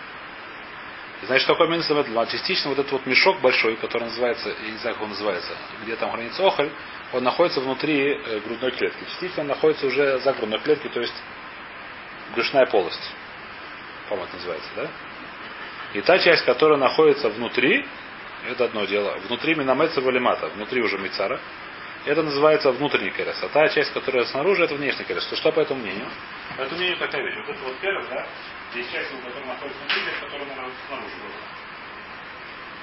И 1.23 1.27
значит, 1.27 1.47
такой 1.47 1.69
минус 1.69 1.91
а 1.91 2.27
частично 2.27 2.71
вот 2.71 2.79
этот 2.79 2.91
вот 2.91 3.07
мешок 3.07 3.41
большой, 3.41 3.77
который 3.77 4.05
называется, 4.05 4.49
я 4.65 4.71
не 4.71 4.79
знаю, 4.79 4.97
как 4.97 5.05
он 5.05 5.11
называется, 5.11 5.53
где 5.83 5.95
там 5.97 6.11
хранится 6.11 6.47
охоль, 6.47 6.71
он 7.13 7.23
находится 7.23 7.61
внутри 7.61 8.13
э, 8.13 8.41
грудной 8.41 8.73
клетки. 8.73 9.05
Частично 9.11 9.43
он 9.43 9.49
находится 9.49 9.87
уже 9.87 10.19
за 10.19 10.33
грудной 10.33 10.59
клеткой, 10.61 10.91
то 10.91 11.01
есть 11.01 11.15
брюшная 12.35 12.67
полость. 12.67 13.13
По-моему, 14.09 14.27
это 14.27 14.37
называется, 14.37 14.71
да? 14.77 14.89
И 15.95 16.01
та 16.01 16.19
часть, 16.19 16.45
которая 16.45 16.79
находится 16.79 17.29
внутри, 17.29 17.87
это 18.51 18.65
одно 18.65 18.85
дело. 18.85 19.17
Внутри 19.29 19.55
Минамеца 19.55 20.01
Валимата, 20.01 20.49
внутри 20.49 20.83
уже 20.83 20.99
Мицара. 20.99 21.41
Это 22.05 22.23
называется 22.23 22.71
внутренний 22.71 23.11
керес. 23.11 23.43
А 23.43 23.49
та 23.49 23.69
часть, 23.69 23.93
которая 23.93 24.25
снаружи, 24.27 24.65
это 24.65 24.75
внешний 24.75 25.05
керес. 25.05 25.27
То 25.27 25.37
что 25.37 25.53
по 25.53 25.61
этому 25.61 25.81
мнению? 25.81 26.09
По 26.57 26.63
этому 26.63 26.77
мнению 26.77 26.99
такая 26.99 27.23
вещь. 27.23 27.37
Вот 27.37 27.49
это 27.49 27.65
вот 27.65 27.77
керес, 27.81 28.07
да, 28.11 28.27
есть 28.75 28.93
часть, 28.93 29.11
которая 29.11 29.47
находится 29.47 29.81
внутри, 29.81 30.01
которая 30.21 30.47
находится 30.47 30.81
снаружи. 30.89 31.15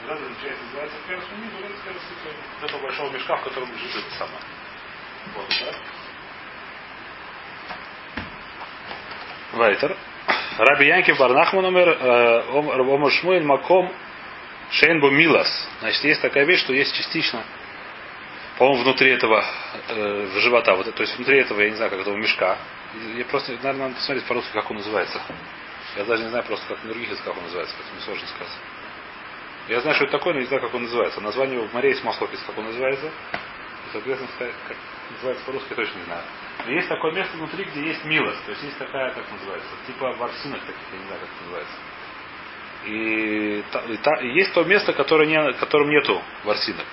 Вот 0.07 0.17
эта 0.17 0.41
часть 0.41 0.61
называется 0.63 0.97
керес 1.07 1.23
внизу, 1.35 1.55
вот 1.57 1.65
это 1.65 1.73
керес 1.83 2.01
Вот 2.59 2.69
этого 2.69 2.81
большого 2.81 3.09
мешка, 3.11 3.35
в 3.35 3.43
котором 3.43 3.71
лежит 3.71 3.95
это 3.95 4.15
самое. 4.17 4.41
Вот, 5.35 5.45
да? 5.61 5.71
Вайтер. 9.53 9.97
Раби 10.57 10.87
Янкив 10.87 11.17
Барнахман 11.17 11.65
умер, 11.65 11.97
Омар 12.01 13.11
Шмуэль 13.11 13.43
Маком 13.43 13.91
Шейнбу 14.71 15.09
Милас. 15.11 15.69
Значит, 15.79 16.03
есть 16.05 16.21
такая 16.21 16.45
вещь, 16.45 16.61
что 16.61 16.73
есть 16.73 16.95
частично, 16.95 17.43
по-моему, 18.57 18.83
внутри 18.83 19.11
этого 19.11 19.43
э, 19.89 20.27
живота, 20.39 20.75
вот, 20.75 20.93
то 20.93 21.01
есть 21.01 21.15
внутри 21.15 21.39
этого, 21.39 21.61
я 21.61 21.69
не 21.69 21.75
знаю, 21.75 21.91
как 21.91 22.01
этого 22.01 22.15
мешка. 22.15 22.57
Я 23.15 23.25
просто, 23.25 23.53
наверное, 23.53 23.87
надо 23.87 23.95
посмотреть 23.95 24.25
по-русски, 24.25 24.51
как 24.53 24.69
он 24.69 24.77
называется. 24.77 25.21
Я 25.97 26.05
даже 26.05 26.23
не 26.23 26.29
знаю 26.29 26.45
просто, 26.45 26.67
как 26.67 26.83
на 26.83 26.89
других 26.89 27.09
языках 27.09 27.35
он 27.37 27.43
называется, 27.43 27.75
поэтому 27.77 28.01
сложно 28.01 28.27
сказать. 28.27 28.53
Я 29.67 29.79
знаю, 29.81 29.95
что 29.95 30.05
это 30.05 30.17
такое, 30.17 30.33
но 30.33 30.39
не 30.39 30.45
знаю, 30.47 30.61
как 30.61 30.73
он 30.73 30.83
называется. 30.83 31.21
Название 31.21 31.59
в 31.59 31.73
море 31.73 31.89
есть 31.89 32.03
Махлокис, 32.03 32.41
как 32.45 32.57
он 32.57 32.65
называется. 32.65 33.07
И, 33.07 33.91
соответственно, 33.91 34.31
как 34.67 34.77
называется 35.11 35.45
по-русски, 35.45 35.67
я 35.69 35.75
точно 35.75 35.97
не 35.99 36.05
знаю. 36.05 36.23
Но 36.65 36.71
есть 36.71 36.87
такое 36.87 37.11
место 37.13 37.37
внутри, 37.37 37.63
где 37.65 37.81
есть 37.87 38.03
милость. 38.05 38.43
То 38.45 38.51
есть 38.51 38.63
есть 38.63 38.77
такая, 38.77 39.11
как 39.13 39.31
называется, 39.31 39.69
типа 39.87 40.11
ворсинок 40.13 40.61
таких, 40.61 40.81
я 40.91 40.99
не 40.99 41.05
знаю, 41.05 41.19
как 41.21 41.29
это 41.29 41.43
называется. 41.43 41.75
И, 42.85 43.63
и, 44.23 44.27
и 44.27 44.37
есть 44.39 44.53
то 44.53 44.63
место, 44.63 44.93
которое 44.93 45.27
не, 45.27 45.53
которым 45.53 45.89
нету 45.89 46.21
ворсинок. 46.43 46.85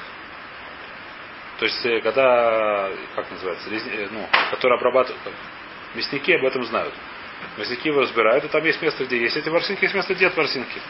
То 1.59 1.65
есть, 1.65 1.85
э, 1.85 2.01
когда, 2.01 2.89
как 3.17 3.31
называется, 3.31 3.69
резни, 3.69 3.91
э, 3.93 4.09
ну, 4.11 4.27
которые 4.51 4.79
обрабатывают, 4.79 5.21
мясники 5.95 6.33
об 6.33 6.45
этом 6.45 6.65
знают. 6.65 6.95
Мясники 7.57 7.89
его 7.89 8.01
разбирают, 8.01 8.45
и 8.45 8.49
там 8.49 8.65
есть 8.65 8.81
место, 8.81 9.05
где 9.05 9.21
есть 9.21 9.37
эти 9.37 9.49
ворсинки, 9.49 9.83
есть 9.83 9.95
место, 9.95 10.15
где 10.15 10.27
нет 10.27 10.37
ворсинки. 10.37 10.81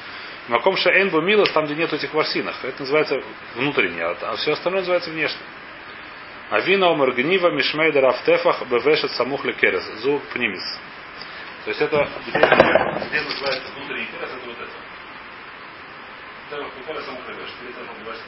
Маком 0.49 0.77
шаэнбу 0.77 1.21
милос, 1.21 1.51
там, 1.53 1.65
где 1.65 1.75
нет 1.75 1.93
этих 1.93 2.13
ворсинок. 2.13 2.55
Это 2.63 2.81
называется 2.81 3.23
внутреннее, 3.55 4.17
а 4.21 4.37
все 4.37 4.53
остальное 4.53 4.81
называется 4.81 5.11
внешнее. 5.11 5.45
Авина 6.51 6.89
омар 6.89 7.13
гнива 7.13 7.51
мишмейда 7.51 8.01
рафтефах 8.01 8.67
бевешет 8.69 9.11
самух 9.13 9.45
лекерес. 9.45 9.85
Зуб 10.01 10.23
пнимис. 10.33 10.63
То 11.65 11.71
есть 11.71 11.83
это 11.83 12.09
где, 12.27 12.39
где 12.39 13.21
называется 13.21 13.73
внутренний 13.75 14.07
керес, 14.07 14.31
это 14.31 14.47
вот 14.47 14.57
это. 14.57 14.71
Это 16.51 16.87
керес 16.87 17.05
самух 17.05 17.29
левешет. 17.29 17.55
Или 17.63 17.71
это 17.71 17.99
называется 17.99 18.25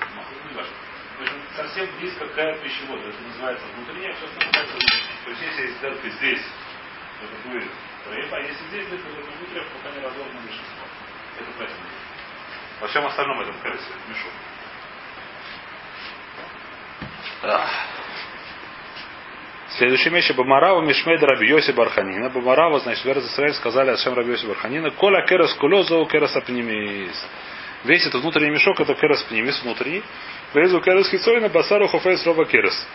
не 0.51 0.55
важно. 0.55 0.75
То 1.21 1.27
есть 1.27 1.37
совсем 1.55 1.87
близко 1.99 2.27
к 2.29 2.63
пищеводу. 2.63 3.11
Это 3.11 3.21
называется 3.21 3.67
внутреннее, 3.77 4.11
а 4.11 4.15
все 4.15 4.25
остальное. 4.25 4.67
То 5.25 5.31
есть 5.31 5.43
если 5.43 5.63
есть 5.67 5.81
дырка 5.81 6.09
здесь, 6.09 6.43
то 7.21 7.27
это 7.27 7.49
будет 7.49 7.71
рыба, 8.09 8.37
а 8.37 8.41
если 8.41 8.65
здесь 8.69 8.87
дырка, 8.89 9.05
то 9.05 9.21
это 9.21 9.31
внутреннее, 9.31 9.65
пока 9.75 9.95
не 9.95 10.01
разорвано 10.03 10.41
большинство. 10.41 10.85
Это 11.39 11.51
поэтому. 11.59 11.81
Во 12.81 12.89
всем 12.89 13.07
остальном 13.07 13.41
этом 13.41 13.55
кересе 13.61 13.93
мешок. 14.09 14.33
Следующая 19.77 20.11
вещь. 20.11 20.33
Бамарава 20.33 20.81
Мишмейд 20.81 21.23
Раби 21.23 21.49
Йоси 21.49 21.73
Барханина. 21.73 22.31
Бамарава, 22.31 22.81
значит, 22.81 23.05
в 23.05 23.09
Израиль 23.09 23.55
сказали 23.55 23.91
Ашем 23.91 24.15
Раби 24.15 24.31
Йоси 24.31 24.47
Барханина. 24.47 24.91
Коля 24.93 25.27
керас 25.27 25.53
кулезу 25.55 26.07
керас 26.07 26.35
апнимис. 26.35 27.29
Весь 27.85 28.07
этот 28.07 28.21
внутренний 28.21 28.51
мешок 28.51 28.79
это 28.81 28.95
керас 28.95 29.23
пнимис 29.25 29.63
внутренний. 29.63 30.03
Везу 30.55 30.81
керас 30.81 31.09
хицойна 31.09 31.49
басару 31.49 31.89
хофейс 31.89 32.25
роба 32.27 32.45
керас. 32.45 32.87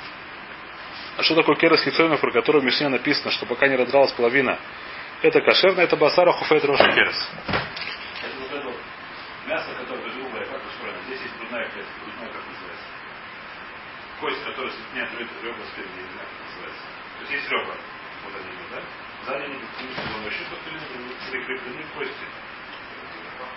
А 1.18 1.24
что 1.24 1.36
такое 1.36 1.56
керас 1.56 1.82
хицойна, 1.84 2.18
про 2.18 2.32
которую 2.32 2.62
в 2.62 2.66
Мишне 2.66 2.90
написано, 2.90 3.32
что 3.32 3.46
пока 3.46 3.68
не 3.68 3.76
раздралась 3.76 4.12
половина, 4.12 4.60
это 5.22 5.42
кошерно, 5.42 5.82
это 5.82 5.96
клетка, 11.70 11.94
грудная, 12.04 12.30
как 12.30 12.44
называется. 12.46 12.88
Кость, 14.20 14.44
которая 14.44 14.72
соединяет 14.74 15.10
ребра 15.14 15.66
спереди, 15.72 15.98
не 16.04 16.12
знаю, 16.14 16.28
как 16.30 16.40
называется. 16.46 16.86
То 17.16 17.22
есть 17.22 17.32
есть 17.32 17.50
ребра. 17.50 17.76
Вот 18.26 18.34
они 18.36 18.52
да? 18.70 18.82
Сзади 19.26 19.44
они 19.46 19.56
еще 19.56 20.44
прикреплены 21.32 21.84
кости, 21.96 22.26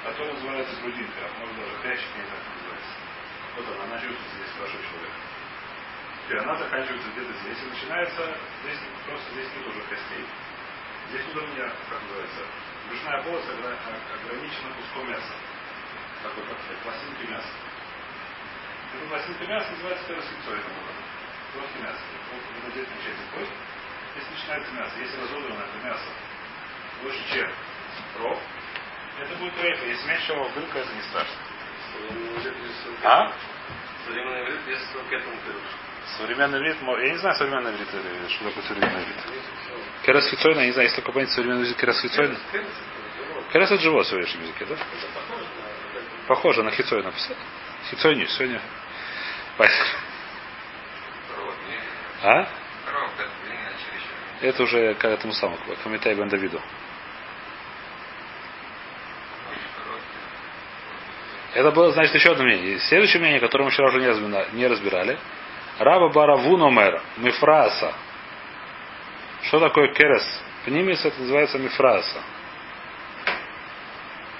которые 0.09 0.35
называются 0.35 0.81
грудинкой, 0.81 1.23
а 1.25 1.39
может 1.39 1.57
даже 1.57 1.77
знаю, 1.77 2.29
как 2.33 2.55
называется. 2.57 2.95
Вот 3.57 3.65
она, 3.69 3.85
она 3.85 3.97
чувствуется 4.01 4.37
здесь 4.41 4.55
хорошо 4.57 4.79
человек. 4.89 5.15
И 6.29 6.33
она 6.37 6.55
заканчивается 6.57 7.09
где-то 7.13 7.33
здесь 7.45 7.59
и 7.61 7.67
начинается, 7.69 8.23
здесь 8.65 8.81
просто 9.05 9.27
здесь 9.33 9.49
нет 9.53 9.67
уже 9.69 9.83
костей. 9.85 10.25
Здесь 11.09 11.25
уровня, 11.33 11.73
как 11.89 12.01
называется, 12.05 12.43
брюшная 12.89 13.23
полость 13.23 13.49
ограничена 13.49 14.69
куском 14.77 15.09
мяса. 15.09 15.35
Такой, 16.23 16.45
как 16.45 16.59
сказать, 16.61 16.83
пластинки 16.85 17.25
мяса. 17.29 17.53
Эта 18.93 19.05
пластинка 19.09 19.45
мяса 19.45 19.71
называется 19.73 20.05
перосекцоидом. 20.09 20.73
Просто 21.53 21.79
мясо. 21.81 22.03
Вот, 22.33 22.43
вот 22.65 22.73
здесь 22.73 22.89
начинается 22.89 23.25
кость. 23.33 23.57
Здесь 24.13 24.29
начинается 24.37 24.73
мясо. 24.73 24.93
Если 25.01 25.17
разодрано 25.21 25.65
это 25.65 25.79
мясо 25.85 26.09
больше, 27.03 27.23
чем 27.33 27.49
рог, 28.21 28.39
это 29.23 29.35
будет 29.37 29.53
рейфа. 29.63 29.87
Если 29.87 30.09
меньше 30.09 30.33
его 30.33 30.49
вылка, 30.49 30.79
это 30.79 30.95
не 30.95 31.03
страшно. 31.03 31.37
А? 33.05 33.33
Современный 34.07 34.47
к 35.09 35.13
этому 35.13 35.37
пируш. 35.45 35.63
Современный 36.17 36.63
вид, 36.63 36.77
я 36.81 37.13
не 37.13 37.19
знаю 37.19 37.37
современный 37.37 37.73
вид, 37.73 37.89
что 38.31 38.45
такое 38.45 38.65
современный 38.65 39.05
вид. 39.05 39.17
Керас 40.05 40.29
хицойна, 40.31 40.61
я 40.61 40.67
не 40.67 40.73
знаю, 40.73 40.87
есть 40.87 40.97
только 40.97 41.13
понятие 41.13 41.35
современный 41.35 41.65
язык 41.65 41.77
керас 41.77 42.01
хицойна. 42.01 42.39
Керас 43.53 43.71
это 43.71 43.83
живот 43.83 44.07
в 44.07 44.09
современном 44.09 44.43
языке, 44.43 44.65
да? 44.65 44.77
Похоже 46.27 46.63
на 46.63 46.71
хицой 46.71 47.03
написано. 47.03 47.37
Хицойни, 47.91 48.25
сегодня. 48.27 48.61
А? 52.23 52.49
Это 54.41 54.63
уже 54.63 54.95
к 54.95 55.05
этому 55.05 55.33
самому, 55.33 55.59
к 55.59 55.83
Хамитай 55.83 56.15
Бен 56.15 56.29
Давиду. 56.29 56.61
Это 61.55 61.71
было, 61.71 61.93
значит, 61.93 62.15
еще 62.15 62.33
одно 62.33 62.45
мнение. 62.45 62.79
Следующее 62.81 63.21
мнение, 63.21 63.41
которое 63.41 63.65
мы 63.65 63.71
вчера 63.71 63.89
уже 63.89 64.01
не 64.53 64.67
разбирали. 64.67 65.19
Раба 65.79 66.09
Баравуномер 66.09 67.01
Мифраса. 67.17 67.95
Что 69.45 69.61
такое 69.61 69.93
керес? 69.95 70.25
Пнимис 70.65 71.05
это 71.05 71.19
называется 71.21 71.59
мифраса. 71.59 72.21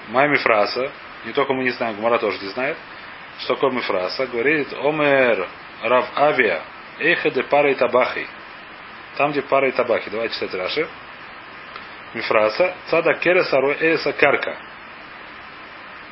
Моя 0.09 0.27
мифраса, 0.27 0.91
не 1.25 1.33
только 1.33 1.53
мы 1.53 1.63
не 1.63 1.71
знаем, 1.71 1.95
Гумара 1.95 2.19
тоже 2.19 2.37
не 2.41 2.49
знает, 2.49 2.77
что 3.39 3.55
такое 3.55 3.71
мифраса, 3.71 4.27
говорит 4.27 4.71
Омер 4.73 5.47
Рав 5.81 6.05
Авиа, 6.15 6.61
Эха 6.99 7.31
де 7.31 7.43
пара 7.43 7.71
и 7.71 7.75
табахи. 7.75 8.27
Там, 9.15 9.31
где 9.31 9.41
пара 9.41 9.69
и 9.69 9.71
табахи. 9.71 10.09
Давайте 10.09 10.35
читать 10.35 10.53
Раши. 10.53 10.87
Мифраса. 12.13 12.75
Цада 12.87 13.13
кереса 13.15 13.57
эса 13.79 14.13
карка. 14.13 14.57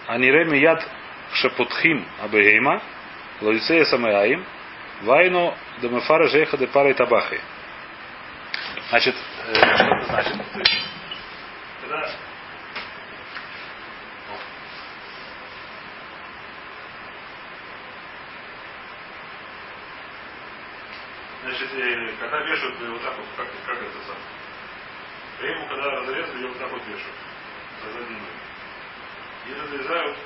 Анире 0.07 0.45
мияд 0.45 0.87
шепутхим 1.33 2.07
абегейма. 2.21 2.81
Лоицея 3.41 3.83
самаяим. 3.85 4.45
Вайну 5.01 5.53
демефара 5.81 6.27
жеха 6.27 6.57
де 6.57 6.65
пара 6.67 6.89
и 6.89 6.93
табахи. 6.93 7.39
Значит, 8.89 9.15
э, 9.47 9.53
что 9.53 9.63
это 9.63 10.05
значит? 10.05 10.37
Когда 11.81 12.09
Значит, 21.43 21.69
э, 21.73 22.13
когда 22.19 22.39
вешают 22.43 22.75
вот 22.79 23.01
так 23.01 23.17
вот, 23.17 23.25
как, 23.35 23.47
как 23.65 23.77
это 23.77 23.99
самое. 24.07 25.51
Ему, 25.53 25.67
когда 25.67 25.91
разрезали, 25.91 26.37
ее 26.37 26.47
вот 26.47 26.59
так 26.59 26.71
вот 26.71 26.81
вешают. 26.87 27.15
За 27.83 27.91
задние 27.91 28.19
ноги. 28.19 28.46
И 29.47 29.53
разрезают, 29.53 30.17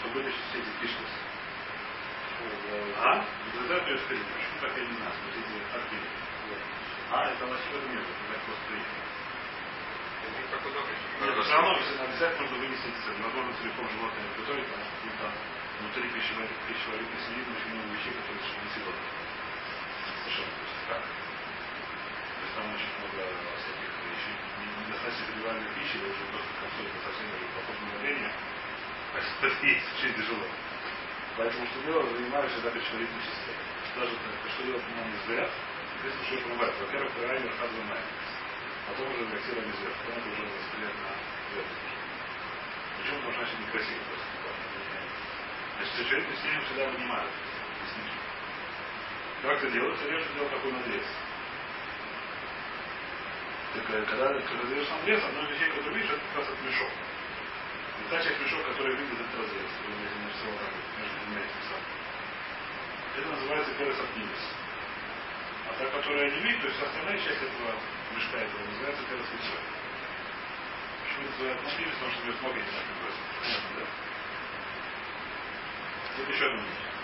чтобы 0.00 0.22
все 0.22 0.58
эти 0.58 0.70
кишкосы. 0.80 1.20
А? 2.98 3.24
Разрезают 3.52 3.86
ее 3.86 3.98
впереди. 3.98 4.24
Почему 4.32 4.60
так, 4.60 4.76
я 4.78 4.84
не 4.84 4.96
знаю. 4.96 5.12
Смотрите, 5.20 5.48
как 5.72 5.82
А, 7.12 7.30
это 7.30 7.44
в 7.44 7.52
этом 7.52 7.90
нет. 7.92 8.00
Это 8.00 8.40
просто 8.46 8.64
приехало. 8.68 9.10
Нет, 11.20 11.44
все 11.44 11.52
равно, 11.52 11.70
обязательно 11.76 12.42
нужно 12.42 12.58
вынести. 12.58 12.88
Возможно, 13.20 13.52
целиком 13.60 13.88
животное 13.90 14.22
не 14.24 14.34
готовить, 14.40 14.66
потому 14.66 14.84
что 14.84 15.10
там 15.20 15.32
внутри 15.80 16.08
пищеварительной 16.08 17.20
свинины 17.24 17.50
очень 17.56 17.70
много 17.76 17.92
вещей, 17.92 18.12
которые 18.16 18.40
совершенно 18.40 18.64
несъедобны 18.64 19.20
совершенно. 20.30 20.52
То 20.88 22.42
есть 22.44 22.54
там 22.56 22.64
очень 22.72 22.92
много 23.00 23.20
касается 25.10 25.32
индивидуальной 25.32 25.70
пищи, 25.74 25.96
это 25.98 26.06
уже 26.06 26.24
просто 26.30 26.52
концовка 26.60 26.98
совсем 27.02 27.26
уже 27.34 27.46
похожа 27.50 27.82
на 27.82 27.98
время, 27.98 28.30
есть 29.66 29.86
в 29.90 30.00
жизни 30.00 30.22
живой. 30.22 30.50
Поэтому 31.36 31.66
что 31.66 31.82
делать, 31.82 32.16
занимаюсь 32.16 32.52
задачей 32.52 32.86
человеческой. 32.86 33.54
Даже 33.96 34.12
что 34.54 34.62
делать 34.62 34.84
на 34.86 35.02
мой 35.02 35.10
взгляд, 35.18 35.50
здесь 36.00 36.14
уже 36.14 36.40
понимают. 36.42 36.74
Во-первых, 36.78 37.12
райвер 37.26 37.52
хазамай. 37.58 38.02
Потом 38.86 39.10
уже 39.10 39.26
реактивно 39.30 39.66
не 39.66 39.72
зверь. 39.72 39.94
Потом 39.98 40.22
это 40.22 40.30
уже 40.30 40.42
взгляд 40.46 40.94
на 41.02 41.10
зверь. 41.50 41.70
Причем 42.98 43.16
это 43.18 43.32
значит 43.34 43.58
некрасиво 43.58 44.02
просто. 44.06 44.30
Значит, 45.76 46.08
человек 46.08 46.28
с 46.38 46.44
ним 46.44 46.60
всегда 46.66 46.88
внимает. 46.90 47.30
Как 49.42 49.56
это 49.58 49.70
делается? 49.70 50.04
Я 50.06 50.18
же 50.18 50.26
делал 50.34 50.48
такой 50.50 50.72
надрез. 50.72 51.06
Так, 53.80 53.96
э, 53.96 54.04
когда, 54.04 54.28
когда 54.40 54.64
делаешь 54.68 54.90
надрез, 54.90 55.24
одно 55.24 55.40
из 55.42 55.50
вещей, 55.50 55.70
которое 55.70 55.96
видишь, 55.96 56.10
это 56.10 56.20
как 56.20 56.36
раз 56.36 56.48
этот 56.48 56.62
мешок. 56.64 56.90
И 56.90 58.10
та 58.10 58.22
часть 58.22 58.40
мешок, 58.40 58.64
которая 58.66 58.96
видит 58.96 59.14
этот 59.14 59.40
разрез, 59.40 59.70
я 59.80 60.20
нарисовал 60.20 60.58
так 60.60 60.72
между 61.00 61.16
двумя 61.24 61.40
этими 61.40 61.64
самыми. 61.64 61.96
Это 63.16 63.28
называется 63.28 63.72
перес 63.74 64.00
апнимис. 64.00 64.42
А 65.68 65.72
та, 65.78 65.86
которая 65.96 66.30
не 66.30 66.40
видит, 66.40 66.60
то 66.60 66.68
есть 66.68 66.82
остальная 66.82 67.18
часть 67.18 67.42
этого 67.42 67.72
мешка 68.16 68.36
этого 68.36 68.60
называется 68.68 69.02
перес 69.08 69.26
лицой. 69.32 69.64
Почему 71.00 71.24
это 71.24 71.32
называют 71.32 71.60
апнимис? 71.64 71.94
Потому 71.94 72.12
что 72.12 72.26
него 72.26 72.36
много 72.40 72.56
не 72.60 72.68
так 72.68 72.84
да? 73.00 73.84
Теперь 76.16 76.34
еще 76.34 76.44
одно 76.44 76.60
мнение. 76.60 76.99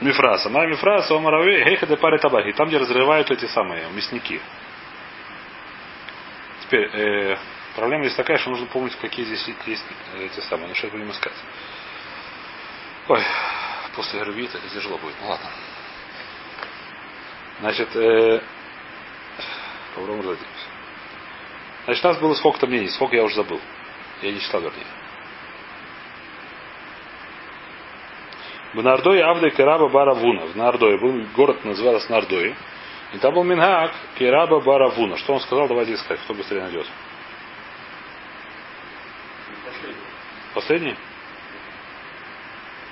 Мифраса. 0.00 0.48
Ма 0.48 0.66
мифраса, 0.66 1.14
омараве, 1.14 1.64
гейха 1.64 1.86
де 1.86 1.96
паре 1.96 2.18
табахи. 2.18 2.52
Там, 2.52 2.68
где 2.68 2.78
разрывают 2.78 3.30
эти 3.30 3.46
самые 3.46 3.88
мясники. 3.90 4.40
Теперь, 6.62 6.90
э, 6.92 7.38
проблема 7.76 8.04
здесь 8.04 8.16
такая, 8.16 8.38
что 8.38 8.50
нужно 8.50 8.66
помнить, 8.66 8.96
какие 8.96 9.24
здесь 9.24 9.46
есть 9.66 9.84
эти 10.18 10.40
самые. 10.40 10.68
Ну, 10.68 10.74
что 10.74 10.88
будем 10.88 11.10
искать. 11.10 11.32
Ой, 13.08 13.22
после 13.94 14.20
Гервита 14.20 14.58
это 14.58 14.68
тяжело 14.68 14.98
будет. 14.98 15.14
Ну 15.20 15.28
ладно. 15.28 15.50
Значит, 17.60 17.94
э, 17.94 18.40
Значит, 21.84 22.04
у 22.04 22.08
нас 22.08 22.18
было 22.18 22.34
сколько-то 22.34 22.66
мнений. 22.66 22.88
Сколько 22.88 23.16
я 23.16 23.22
уже 23.22 23.36
забыл. 23.36 23.60
Я 24.22 24.32
не 24.32 24.40
читал, 24.40 24.60
вернее. 24.60 25.03
В 28.74 28.82
Нардое 28.82 29.24
Авда 29.24 29.50
Кераба 29.50 29.88
Баравуна. 29.88 30.46
В 30.46 30.56
Нардое 30.56 30.98
был 30.98 31.24
город, 31.36 31.64
назывался 31.64 32.10
Нардое. 32.10 32.56
И 33.12 33.18
там 33.18 33.32
был 33.32 33.44
Минхак 33.44 33.92
Кераба 34.18 34.60
Баравуна. 34.60 35.16
Что 35.16 35.34
он 35.34 35.40
сказал, 35.40 35.68
давайте 35.68 35.94
искать, 35.94 36.18
кто 36.20 36.34
быстрее 36.34 36.62
найдет. 36.62 36.86
Последний? 40.54 40.96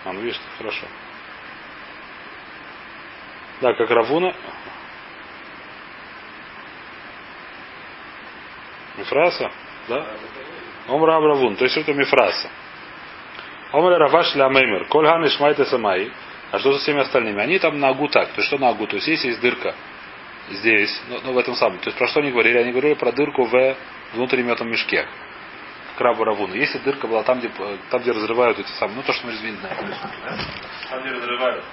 А, 0.05 0.12
ну 0.12 0.21
видишь, 0.21 0.41
хорошо. 0.59 0.87
Да, 3.61 3.73
как 3.75 3.91
Равуна. 3.91 4.35
Мифраса? 8.97 9.51
Да? 9.89 10.07
Омра 10.89 11.21
Равун. 11.21 11.57
То 11.57 11.65
есть 11.65 11.77
это 11.77 11.93
Мифраса. 11.93 12.49
Омра 13.73 13.99
Раваш 13.99 14.35
Ля 14.35 14.49
Меймер. 14.49 14.87
Коль 14.87 15.07
Хан 15.07 15.26
Ишмайта 15.26 15.64
Самай. 15.64 16.12
А 16.50 16.59
что 16.59 16.75
со 16.75 16.81
всеми 16.81 17.00
остальными? 17.00 17.41
Они 17.41 17.59
там 17.59 17.81
на 17.81 17.88
агу 17.88 18.09
так. 18.09 18.29
То 18.29 18.37
есть 18.37 18.49
что 18.49 18.59
на 18.59 18.69
агу? 18.69 18.87
То 18.87 18.97
есть 18.97 19.09
есть, 19.09 19.25
есть 19.25 19.41
дырка 19.41 19.75
здесь, 20.50 21.02
ну, 21.09 21.21
ну, 21.25 21.33
в 21.33 21.38
этом 21.38 21.55
самом. 21.55 21.79
То 21.79 21.87
есть 21.87 21.99
про 21.99 22.07
что 22.09 22.20
они 22.20 22.31
говорили? 22.31 22.59
Они 22.59 22.70
говорили 22.70 22.94
про 22.94 23.12
дырку 23.12 23.44
в 23.44 23.77
внутреннем 24.12 24.51
этом 24.53 24.70
мешке. 24.70 25.07
Крабу 25.97 26.25
Равуна. 26.25 26.55
Если 26.55 26.79
дырка 26.79 27.07
была 27.07 27.23
там, 27.23 27.38
где, 27.38 27.51
там, 27.90 28.03
где 28.03 28.12
разрывают 28.12 28.59
эти 28.59 28.70
самые, 28.73 28.97
ну 28.97 29.03
то, 29.03 29.12
что 29.12 29.27
мы 29.27 29.33
извините, 29.33 29.62
да? 29.62 29.68
там, 30.90 31.01
где 31.01 31.11
разрывают 31.11 31.64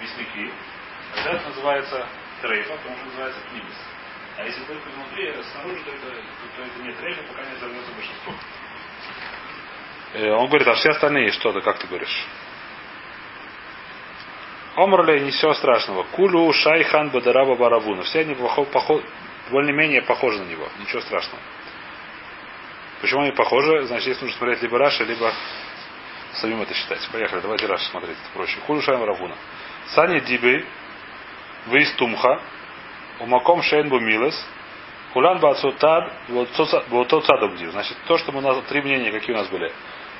мясники, 0.00 0.52
это 1.24 1.48
называется 1.48 2.06
трейфа, 2.40 2.72
потому 2.76 2.96
что 2.96 3.06
называется 3.06 3.40
пнимис. 3.50 3.76
А 4.38 4.44
если 4.44 4.64
дырка 4.64 4.88
внутри, 4.94 5.34
снаружи, 5.52 5.82
то 5.84 5.90
это, 5.90 6.06
то, 6.06 6.56
то 6.56 6.62
это 6.62 6.82
не 6.82 6.92
трейфа, 6.92 7.22
пока 7.28 7.44
не 7.44 7.56
взорвется 7.56 7.92
большинство. 7.92 8.32
Э, 10.14 10.30
он 10.32 10.48
говорит, 10.48 10.66
а 10.68 10.74
все 10.74 10.90
остальные 10.90 11.32
что-то, 11.32 11.60
как 11.60 11.78
ты 11.78 11.86
говоришь? 11.86 12.26
Омрле 14.76 15.20
ничего 15.20 15.54
страшного. 15.54 16.04
Кулю 16.12 16.52
Шайхан 16.52 17.10
Бадараба 17.10 17.56
Баравуна. 17.56 18.02
Все 18.02 18.20
они 18.20 18.34
более-менее 19.50 20.02
похожи 20.02 20.38
на 20.38 20.48
него. 20.48 20.68
Ничего 20.78 21.00
страшного. 21.00 21.42
Почему 23.00 23.22
они 23.22 23.32
похожи? 23.32 23.86
Значит, 23.86 24.04
здесь 24.04 24.20
нужно 24.20 24.36
смотреть 24.36 24.62
либо 24.62 24.78
Раша, 24.78 25.04
либо 25.04 25.32
самим 26.34 26.62
это 26.62 26.74
считать. 26.74 27.06
Поехали, 27.10 27.40
давайте 27.40 27.66
Раша 27.66 27.84
смотреть. 27.90 28.16
Это 28.16 28.30
проще. 28.34 28.58
Кулю 28.66 28.80
Шайхан 28.80 29.00
Баравуна. 29.00 29.34
Сани 29.88 30.20
Диби, 30.20 30.64
Вейстумха, 31.66 32.40
Умаком 33.20 33.62
Шейн 33.62 33.88
Бумилес, 33.88 34.34
Кулан 35.12 35.40
Бацутад, 35.40 36.12
вот 36.28 36.48
тот 36.52 37.26
садом 37.26 37.56
Значит, 37.56 37.96
то, 38.06 38.16
что 38.16 38.32
мы 38.32 38.38
у 38.38 38.42
нас, 38.42 38.62
три 38.68 38.80
мнения, 38.80 39.10
какие 39.10 39.34
у 39.34 39.38
нас 39.38 39.48
были. 39.48 39.72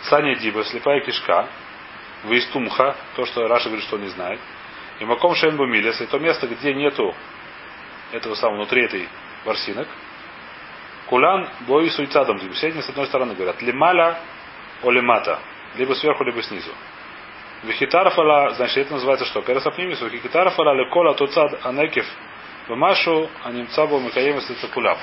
Сани 0.02 0.34
Диба, 0.36 0.64
слепая 0.64 1.00
кишка, 1.00 1.48
Вейстумха, 2.24 2.96
то, 3.16 3.26
что 3.26 3.46
Раша 3.48 3.68
говорит, 3.68 3.86
что 3.86 3.96
он 3.96 4.02
не 4.02 4.08
знает. 4.08 4.40
И 4.98 5.04
Маком 5.04 5.34
Шенбу 5.34 5.66
Милес, 5.66 6.00
и 6.00 6.06
то 6.06 6.18
место, 6.18 6.46
где 6.46 6.74
нету 6.74 7.14
этого 8.12 8.34
самого, 8.34 8.56
внутри 8.56 8.84
этой 8.84 9.08
ворсинок. 9.44 9.88
Кулан 11.06 11.48
бой 11.66 11.90
суицадом. 11.90 12.38
Все 12.52 12.68
они 12.68 12.82
с 12.82 12.88
одной 12.88 13.06
стороны 13.06 13.34
говорят. 13.34 13.60
Лималя 13.62 14.18
олимата. 14.82 15.40
Либо 15.76 15.94
сверху, 15.94 16.24
либо 16.24 16.42
снизу. 16.42 16.70
Вихитарфала, 17.62 18.50
значит, 18.54 18.78
это 18.78 18.94
называется 18.94 19.26
что? 19.26 19.42
Пересапнимис, 19.42 20.00
вихитарфала 20.00 20.72
лекола 20.74 21.14
туцад 21.14 21.64
анекев 21.64 22.06
Бамашу 22.68 23.28
анимцабу 23.42 23.98
микаем 23.98 24.40
куляб. 24.72 24.98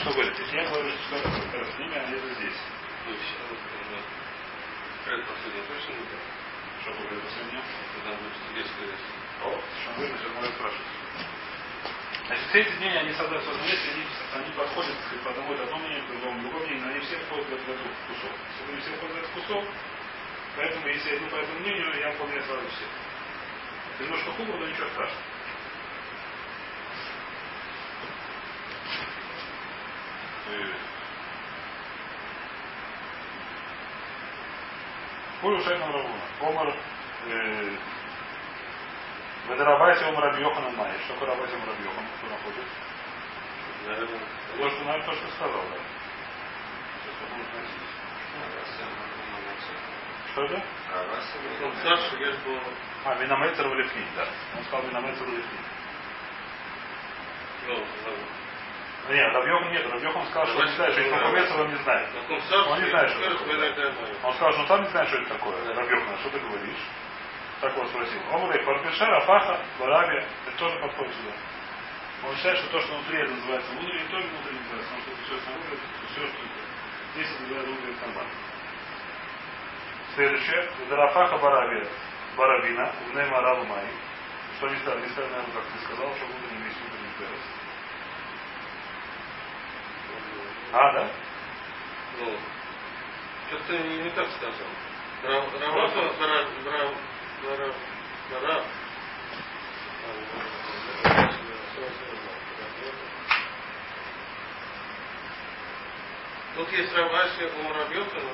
Что 0.00 0.12
говорит? 0.12 0.32
Я 0.52 0.68
говорю, 0.68 0.88
что 1.08 1.18
с 1.18 1.78
ними, 1.78 1.94
они 1.94 2.16
здесь. 2.38 2.56
Как 5.04 5.26
последний 5.26 5.62
точно 5.68 5.92
не 5.92 6.06
так? 6.08 6.20
Что 6.80 6.90
говорит 6.92 7.22
последнее? 7.24 7.62
Что 9.42 9.90
вы, 9.98 10.06
сейчас 10.08 10.32
можно 10.34 10.50
спрашивать. 10.52 10.86
Значит, 12.26 12.46
все 12.48 12.60
эти 12.60 12.76
мнения, 12.78 13.00
они 13.00 13.12
создают 13.12 13.46
одном 13.46 13.66
месте, 13.66 13.90
они, 13.92 14.04
они 14.34 14.52
подходят 14.52 14.94
к 14.94 15.26
одному, 15.26 15.52
это 15.52 15.64
одно 15.64 15.78
мнение, 15.78 16.02
к 16.02 16.06
другому, 16.06 16.40
другое 16.42 16.66
мнение, 16.66 16.84
но 16.84 16.90
они 16.92 17.00
все 17.00 17.18
входят 17.18 17.46
в 17.46 17.52
этот 17.52 17.78
кусок. 18.08 18.32
Если 18.58 18.72
они 18.72 18.80
все 18.80 18.90
входят 18.96 19.14
в 19.14 19.18
этот 19.18 19.30
кусок, 19.32 19.64
поэтому, 20.56 20.86
если 20.86 21.10
я 21.10 21.16
иду 21.16 21.26
по 21.26 21.36
этому 21.36 21.60
мнению, 21.60 21.98
я 21.98 22.10
выполняю 22.12 22.42
сразу 22.44 22.68
все. 22.68 22.86
Это 23.94 24.04
немножко 24.04 24.32
хуже, 24.32 24.52
но 24.52 24.66
ничего 24.66 24.88
страшного. 24.90 25.22
Кулю 35.40 35.60
Шейном 35.64 35.92
Равуна. 35.92 36.20
Омар 36.40 36.76
Ведарабайте 39.48 40.04
Омар 40.06 40.24
Рабьохана 40.32 40.70
Май. 40.70 40.92
Что 41.04 41.14
такое 41.14 41.30
Рабайте 41.30 41.54
Омар 41.56 41.68
Рабьохан? 41.68 42.04
Кто 42.18 42.28
находит? 42.28 42.64
Наверное, 43.86 44.70
что, 44.70 44.84
наверное, 44.84 45.06
то, 45.06 45.12
что 45.12 45.28
сказал, 45.32 45.62
да. 45.62 45.92
Что 50.32 50.44
это? 50.44 50.62
он 51.64 51.72
старше, 51.76 52.16
я 52.16 52.32
был... 52.44 52.58
А, 53.04 53.14
Минамецер 53.16 53.68
в 53.68 53.74
Лифнин, 53.74 54.06
да. 54.16 54.26
Он 54.56 54.64
сказал 54.64 54.86
Минамецер 54.86 55.24
в 55.24 55.28
Лифнин. 55.28 55.64
Ну, 57.66 59.14
Нет, 59.14 59.34
Рабьехан 59.34 59.72
нет. 59.72 59.92
Рабьехан 59.92 60.26
сказал, 60.26 60.46
что 60.46 60.58
он 60.60 60.66
не 60.66 60.72
знает, 60.76 60.92
что 60.92 61.02
это 61.02 61.16
Минамецер, 61.16 61.60
он 61.60 61.68
не 61.70 61.82
знает. 61.82 62.08
Он 62.68 62.82
не 62.82 62.90
знает, 62.90 63.10
что 63.10 63.20
скажет, 63.20 63.38
такое. 63.38 64.14
Он 64.22 64.34
сказал, 64.34 64.52
что 64.52 64.62
он 64.62 64.68
сам 64.68 64.82
не 64.82 64.90
знает, 64.90 65.08
что 65.08 65.18
это 65.18 65.28
такое. 65.34 65.74
Рабьехан, 65.74 66.18
что 66.18 66.30
ты 66.30 66.38
говоришь? 66.38 66.86
Так 67.62 67.76
вот 67.76 67.88
спросил. 67.90 68.20
Омрей, 68.32 68.60
Парпиша, 68.64 69.06
Рафаха, 69.06 69.60
Бараби, 69.78 70.16
это 70.48 70.56
тоже 70.58 70.80
подходит 70.80 71.14
сюда. 71.14 71.32
Он 72.28 72.34
считает, 72.36 72.58
что 72.58 72.70
то, 72.70 72.80
что 72.80 72.94
внутри, 72.94 73.18
это 73.20 73.30
называется 73.34 73.70
внутренний, 73.70 74.08
тоже 74.08 74.26
внутренний 74.26 74.58
называется, 74.62 74.90
потому 74.90 75.02
что 75.02 75.12
это 75.12 75.22
все 75.22 75.40
снаружи, 75.46 75.74
это 75.74 76.06
все, 76.10 76.26
что 76.26 76.42
здесь 77.14 77.30
это 77.30 77.42
называется 77.42 77.70
внутренний 77.70 77.98
карман. 78.00 78.26
Следующее. 80.16 80.70
Зарафаха 80.88 81.38
Бараби, 81.38 81.88
Барабина, 82.36 82.92
Унема 83.10 83.40
Рабу 83.40 83.64
Май. 83.66 83.86
Что 84.56 84.66
они 84.66 84.76
сказали? 84.78 85.02
Они 85.04 85.12
сказали, 85.12 85.30
наверное, 85.30 85.54
как 85.54 85.64
ты 85.64 85.84
сказал, 85.84 86.14
что 86.16 86.26
внутренний 86.26 86.64
есть 86.66 86.78
внутренний 86.80 87.14
перес. 87.16 87.44
А, 90.72 90.92
да? 90.94 91.08
Ну, 92.18 92.36
как-то 93.52 93.78
не, 93.78 93.96
не 94.02 94.10
так 94.10 94.26
сказал. 94.30 94.52
Ра- 95.22 95.60
Раваха, 95.60 97.02
Если 106.72 106.82
есть 106.82 106.96
Раваши 106.96 107.50
у 107.58 107.62
Муравьёхана, 107.62 108.30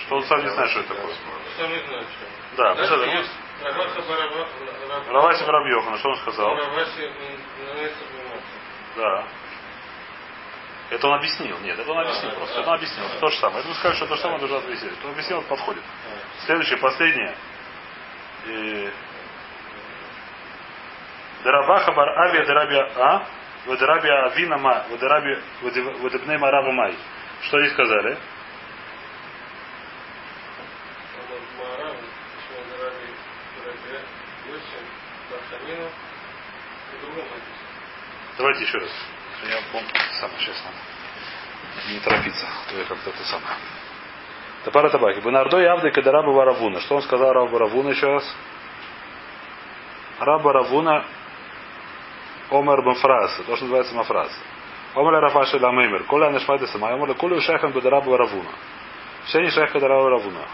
Что 0.00 0.16
он 0.16 0.24
сам 0.24 0.42
не 0.42 0.48
знает, 0.50 0.70
что 0.70 0.80
это 0.80 0.94
такое. 0.94 1.14
сам 1.58 1.70
не 1.70 1.86
знает, 1.86 2.06
что. 2.06 2.26
Да, 2.56 2.74
Дальше 2.74 2.90
посмотри, 2.92 3.18
есть. 3.18 3.30
Раваси 5.08 5.44
Воробьевна, 5.44 5.98
что 5.98 6.08
он 6.10 6.16
сказал? 6.16 6.54
Раваши 6.56 7.12
Да. 8.96 9.24
Это 10.90 11.08
он 11.08 11.14
объяснил. 11.14 11.58
Нет, 11.60 11.78
это 11.78 11.90
он 11.90 11.98
объяснил 11.98 12.30
просто. 12.32 12.60
Это 12.60 12.68
он 12.68 12.76
объяснил. 12.76 13.04
То 13.20 13.28
же 13.28 13.38
самое. 13.38 13.60
Это 13.60 13.68
вы 13.68 13.74
скажете, 13.74 13.98
что 13.98 14.06
то 14.06 14.16
же 14.16 14.22
самое 14.22 14.38
должен 14.40 14.58
ответить. 14.58 15.04
Он 15.04 15.10
объяснил, 15.10 15.42
подходит. 15.42 15.82
Следующее, 16.44 16.78
последнее. 16.78 17.34
Э, 18.46 18.90
Дарабаха 21.44 21.92
бар 21.92 22.08
авия 22.08 22.46
дарабия 22.46 22.90
а, 22.96 23.26
вадарабия 23.66 24.26
авина 24.26 24.56
ма, 24.56 24.86
вадараби 24.90 25.38
вадебней 25.60 26.38
марава 26.38 26.72
май. 26.72 26.96
Что 27.42 27.58
они 27.58 27.68
сказали? 27.68 28.16
Давайте 38.38 38.64
еще 38.64 38.78
раз. 38.78 38.90
Я 39.48 39.60
помню. 39.70 39.88
Самое 40.20 40.38
сейчас. 40.40 40.56
Не 41.88 42.00
торопиться. 42.00 42.46
То 42.70 42.78
я 42.78 42.84
как-то 42.84 43.10
это 43.10 43.24
самое. 43.24 43.56
Тапара 44.64 44.88
табаки. 44.90 45.20
Бенардо 45.20 45.60
явды 45.60 45.90
кадараба 45.90 46.30
варавуна. 46.30 46.80
Что 46.80 46.96
он 46.96 47.02
сказал 47.02 47.32
Раба 47.32 47.58
Равуна 47.58 47.90
еще 47.90 48.06
раз? 48.06 48.36
Раба 50.18 50.52
Равуна 50.52 51.04
Омар 52.50 52.82
Мафрас. 52.82 53.36
То, 53.46 53.56
что 53.56 53.64
называется 53.66 53.94
Мафрас. 53.94 54.30
Омар 54.94 55.20
Рафаши 55.20 55.58
Ламеймер. 55.58 56.04
Коля 56.04 56.30
Нешмайда 56.30 56.66
Сама. 56.68 56.92
Омар 56.94 57.14
Кулю 57.14 57.40
Шехам 57.40 57.72
Бедараба 57.72 58.08
Варавуна. 58.08 58.50
Не 59.34 59.50
Шех 59.50 59.72
Кадараба 59.72 60.04
Варавуна. 60.04 60.46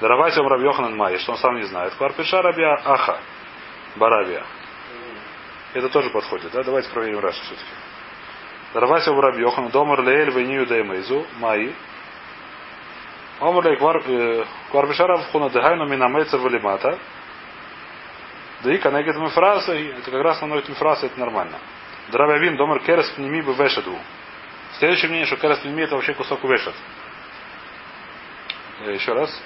Даравайте 0.00 0.40
Ом 0.40 0.46
Раби 0.48 0.64
Йоханан 0.64 0.96
Май, 0.96 1.18
что 1.18 1.32
он 1.32 1.38
сам 1.38 1.56
не 1.56 1.64
знает. 1.64 1.94
Кварпиша 1.94 2.42
Рабия 2.42 2.74
Аха. 2.84 3.18
Барабия. 3.96 4.44
Это 5.74 5.88
тоже 5.88 6.10
подходит, 6.10 6.52
да? 6.52 6.62
Давайте 6.62 6.90
проверим 6.90 7.18
Раша 7.18 7.40
все-таки. 7.42 7.70
Даравайте 8.74 9.10
Ом 9.10 9.18
Раби 9.18 9.40
Йоханан. 9.40 9.70
Домар 9.70 10.00
Леэль 10.02 10.30
Вению 10.30 10.66
Деймейзу. 10.66 11.26
Маи. 11.38 11.74
Омар 13.42 13.64
Лей 13.64 13.76
Кварпиша 14.70 15.06
Равхуна 15.06 15.50
Дехайну 15.50 15.86
Минамейца 15.88 16.38
Валимата. 16.38 16.96
Да 18.62 18.72
и 18.72 18.78
канегет 18.78 19.16
мифраса, 19.16 19.74
это 19.74 20.10
как 20.10 20.22
раз 20.22 20.40
наносит 20.40 20.68
мифраса, 20.68 21.06
это 21.06 21.18
нормально. 21.18 21.58
Дравявин, 22.12 22.56
домар 22.56 22.78
керес 22.80 23.10
пними 23.10 23.42
бы 23.42 23.52
вешаду. 23.54 23.98
Следующее 24.78 25.08
мнение, 25.08 25.26
что 25.26 25.36
керес 25.36 25.58
пними 25.58 25.82
это 25.82 25.96
вообще 25.96 26.14
кусок 26.14 26.44
вешат. 26.44 26.74
Э, 28.84 28.92
Еще 28.92 29.12
раз. 29.12 29.42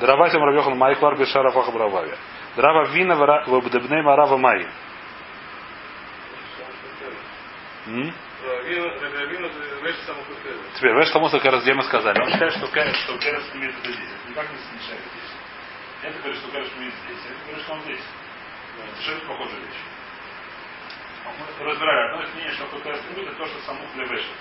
Драватим 0.00 0.42
Равьохан 0.42 0.76
Майклар 0.76 1.16
Бешара 1.16 1.52
Фахабрававе. 1.52 2.16
Драва 2.56 2.86
вина 2.86 3.14
в 3.14 4.02
Марава 4.02 4.36
Май. 4.36 4.66
Вещь 7.86 8.10
самокупила. 9.00 9.69
Теперь, 10.76 10.92
веш 10.92 11.10
тому, 11.10 11.28
как 11.30 11.44
раз 11.44 11.62
где 11.62 11.74
мы 11.74 11.82
сказали. 11.84 12.20
Он 12.20 12.30
считает, 12.30 12.52
что 12.52 12.66
керес, 12.68 12.96
что 12.96 13.18
керес 13.18 13.44
имеет 13.54 13.74
это 13.78 13.92
здесь. 13.92 14.08
Это 14.12 14.28
никак 14.28 14.50
не 14.50 14.58
смешает 14.58 15.00
здесь. 15.00 15.32
Это 16.02 16.18
говорит, 16.18 16.38
что 16.38 16.50
керес 16.50 16.68
имеет 16.76 16.94
здесь. 17.04 17.24
Это 17.24 17.44
говорит, 17.46 17.64
что 17.64 17.72
он 17.72 17.80
здесь. 17.82 18.04
Совершенно 18.76 19.28
похожая 19.28 19.60
вещь. 19.60 19.82
Мы 21.58 21.64
разбирали. 21.64 22.10
Одно 22.10 22.22
из 22.24 22.34
мнений, 22.34 22.52
что 22.52 22.64
такое 22.64 22.82
керес 22.82 23.00
имеет, 23.08 23.28
это 23.28 23.36
то, 23.38 23.46
что 23.46 23.60
самухля 23.60 24.04
вешает. 24.04 24.40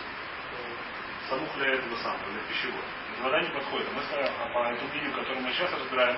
Самухля 1.29 1.67
этого 1.73 1.95
самого, 1.97 2.31
для 2.31 2.41
пищевой. 2.49 2.83
Это 3.13 3.23
вода 3.23 3.41
не 3.41 3.49
подходит. 3.49 3.87
А 3.87 3.93
мы 3.95 4.01
а 4.03 4.53
по 4.53 4.73
этому 4.73 4.89
мнению, 4.89 5.13
которое 5.13 5.39
мы 5.39 5.51
сейчас 5.51 5.71
разбираем, 5.71 6.17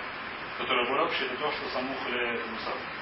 которое 0.58 0.88
более 0.88 1.06
общее, 1.06 1.28
это 1.28 1.38
то, 1.38 1.52
что 1.52 1.70
самухля 1.70 2.34
этому 2.34 2.58
самому. 2.60 3.01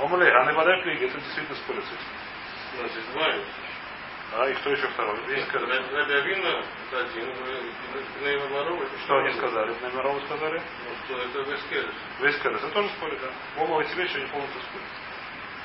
Омле, 0.00 0.32
а 0.32 0.44
не 0.46 0.52
вода 0.52 0.80
книги, 0.82 1.04
это 1.04 1.20
действительно 1.20 1.56
спорит 1.56 1.84
с 1.84 1.88
этим. 1.88 2.78
Значит, 2.78 3.04
знаю. 3.12 3.44
А 4.32 4.48
и 4.48 4.54
кто 4.54 4.70
еще 4.70 4.86
второй? 4.88 5.18
Есть 5.34 5.50
керес. 5.50 5.68
Равину, 5.68 6.64
это 6.88 7.00
один, 7.00 7.34
Гнева 8.20 8.46
Ворова, 8.48 8.82
это 8.84 8.98
Что 9.00 9.18
они 9.18 9.32
сказали? 9.32 9.74
Номерова 9.82 10.20
сказали? 10.26 10.62
Ну, 10.84 10.94
что 11.04 11.18
это 11.18 11.50
Вескерес. 11.50 11.94
Весь 12.20 12.36
керес. 12.38 12.62
Это 12.62 12.70
тоже 12.70 12.88
спорит, 12.90 13.20
да. 13.20 13.62
Оба 13.62 13.82
эти 13.82 13.92
вещи, 13.96 14.16
они 14.18 14.26
полностью 14.26 14.62
спорят. 14.62 14.86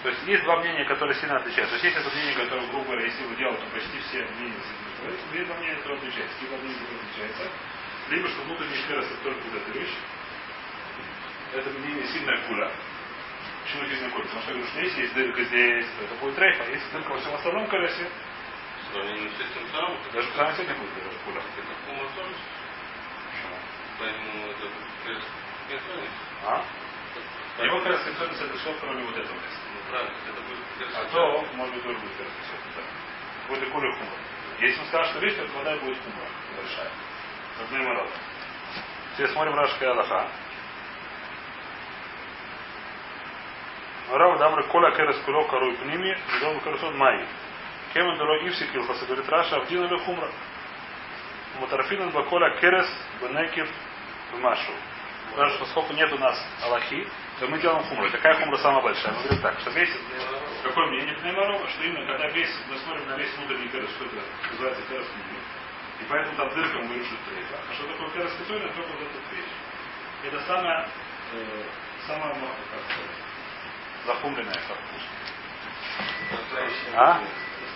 То 0.02 0.10
есть 0.10 0.28
есть 0.28 0.43
два 0.43 0.58
мнения, 0.58 0.86
которые 0.86 1.15
сильно 1.15 1.38
отличаются. 1.38 1.78
То 1.78 1.86
есть 1.86 1.95
есть 1.95 2.08
это 2.08 2.15
мнение, 2.15 2.36
которое, 2.36 2.67
грубо 2.67 2.86
говоря, 2.86 3.06
если 3.06 3.24
его 3.24 3.34
делать, 3.36 3.60
то 3.60 3.65
почти 3.67 4.00
все 4.00 4.26
мнения 4.38 4.62
соответствуют. 4.65 5.34
Есть 5.34 5.48
два 5.48 5.58
мнения, 5.58 5.76
которые 5.76 5.98
отличаются. 5.98 6.38
Либо 6.41 6.58
мнение, 6.58 6.80
которое 6.82 7.02
отличается. 7.06 7.43
Либо, 8.10 8.28
что 8.30 8.41
внутренний 8.41 8.82
керес 8.88 9.06
это 9.06 9.24
только 9.24 9.41
вот 9.45 9.62
эта 9.62 9.80
вещь. 9.80 9.95
Это 11.54 11.69
мнение 11.69 12.08
сильная 12.08 12.38
куля. 12.48 12.71
Почему 13.65 13.86
сильная 13.89 14.12
куля? 14.12 14.23
Потому 14.25 14.41
что 14.41 14.51
я 14.51 14.58
говорю, 14.58 14.69
что 14.69 14.80
если 14.80 15.01
есть 15.01 15.13
дырка 15.15 15.43
здесь, 15.43 15.86
то 15.97 16.06
это 16.06 16.15
будет 16.21 16.36
трейф, 16.36 16.62
а 16.62 16.69
если 16.69 16.91
дырка 16.91 17.10
во 17.10 17.17
всем 17.17 17.34
остальном 17.34 17.67
колесе, 17.67 18.08
самым, 19.73 19.97
даже 20.13 20.30
самом 20.36 20.54
сегодня 20.54 20.75
будет 20.75 20.93
даже 20.93 21.17
тоже. 21.25 22.36
Почему? 23.32 23.56
Поэтому 23.99 24.51
это. 24.51 24.65
А? 26.45 26.63
Его 27.63 27.80
как 27.80 27.88
раз 27.88 28.04
концепция 28.04 28.47
это 28.47 28.58
все, 28.58 28.73
кроме 28.80 29.04
вот 29.04 29.17
этого 29.17 29.34
места. 29.34 29.60
Ну, 29.73 29.80
правильно, 29.89 30.15
это 30.30 30.41
будет. 30.41 30.95
А 30.95 31.06
то, 31.06 31.47
может 31.56 31.73
быть, 31.73 31.84
тоже 31.84 31.97
будет 31.97 32.12
все. 32.13 32.23
Да. 32.75 32.84
Будет 33.47 33.63
и 33.63 33.71
куля 33.71 33.91
хумра. 33.93 34.17
Если 34.60 34.80
мы 34.80 34.88
скажем, 34.88 35.12
что 35.12 35.25
вещь, 35.25 35.36
то 35.36 35.58
вода 35.58 35.75
будет 35.78 35.97
хумра. 36.04 36.28
Большая. 36.56 37.84
Мороз. 37.84 38.12
Теперь 39.13 39.30
смотрим 39.30 39.56
Рашка 39.56 39.86
и 39.86 39.88
Аллаха. 39.88 40.28
Рав 44.11 44.37
Дамры 44.39 44.63
Коля 44.63 44.91
Керес 44.91 45.17
Куло 45.25 45.43
Кару 45.45 45.71
и 45.71 45.75
Пними, 45.77 46.17
Дом 46.41 46.59
Карсон 46.61 46.97
Май. 46.97 47.25
Кемен 47.93 48.17
Дро 48.17 48.47
Ивси 48.47 48.67
Килхаса, 48.67 49.05
говорит 49.05 49.27
Раша, 49.29 49.57
Авдина 49.57 49.85
Ле 49.85 49.97
Хумра. 49.99 50.29
Мутарфинан 51.59 52.11
Баколя 52.11 52.59
Керес 52.59 52.87
Бенекив 53.21 53.69
Машу. 54.33 54.73
Что 55.33 55.59
поскольку 55.59 55.93
нет 55.93 56.11
у 56.13 56.17
нас 56.17 56.39
Аллахи, 56.63 57.07
то 57.39 57.47
мы 57.47 57.59
делаем 57.59 57.83
хумру. 57.85 58.09
Какая 58.11 58.35
хумра 58.35 58.57
самая 58.57 58.83
большая? 58.83 59.13
Мы 59.13 59.23
говорим 59.23 59.41
так, 59.41 59.59
что 59.59 59.71
весь, 59.71 59.91
какое 60.63 60.85
мнение 60.87 61.13
Пнеймарова, 61.15 61.67
что 61.67 61.83
именно 61.83 62.05
когда 62.05 62.29
весь, 62.29 62.55
мы 62.69 62.77
смотрим 62.77 63.07
на 63.07 63.17
весь 63.17 63.33
внутренний 63.35 63.67
керес, 63.67 63.89
что 63.91 64.05
это 64.05 64.15
называется 64.51 64.81
керес. 64.87 65.05
И 65.99 66.05
поэтому 66.07 66.37
там 66.37 66.49
дырка 66.53 66.77
мы 66.77 66.83
говорим, 66.85 67.05
что 67.05 67.15
это 67.15 67.25
трейфа. 67.31 67.57
А 67.69 67.73
что 67.73 67.87
такое 67.87 68.09
керес 68.11 68.33
Китуина, 68.37 68.67
только 68.67 68.91
вот 68.91 69.01
эта 69.01 69.35
вещь. 69.35 69.51
Это 70.23 70.41
самая, 70.47 70.87
э, 71.33 71.63
самая, 72.07 72.35
ну, 72.35 72.47
как 72.71 72.79
сказать, 72.85 73.35
захумленная, 74.05 74.53
вкусно. 74.53 74.79
А? 76.95 77.19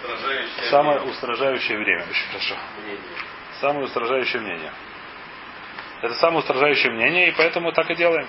Устражающее 0.02 0.70
Самое 0.70 1.00
устражающее 1.02 1.78
время. 1.78 2.06
Очень 2.10 2.28
хорошо. 2.28 2.56
мнение. 2.82 3.02
Самое 3.60 3.86
устражающее 3.86 4.42
мнение. 4.42 4.72
Это 6.02 6.14
самое 6.16 6.40
устражающее 6.40 6.92
мнение, 6.92 7.30
и 7.30 7.32
поэтому 7.32 7.72
так 7.74 7.90
и 7.90 7.96
делаем. 7.96 8.28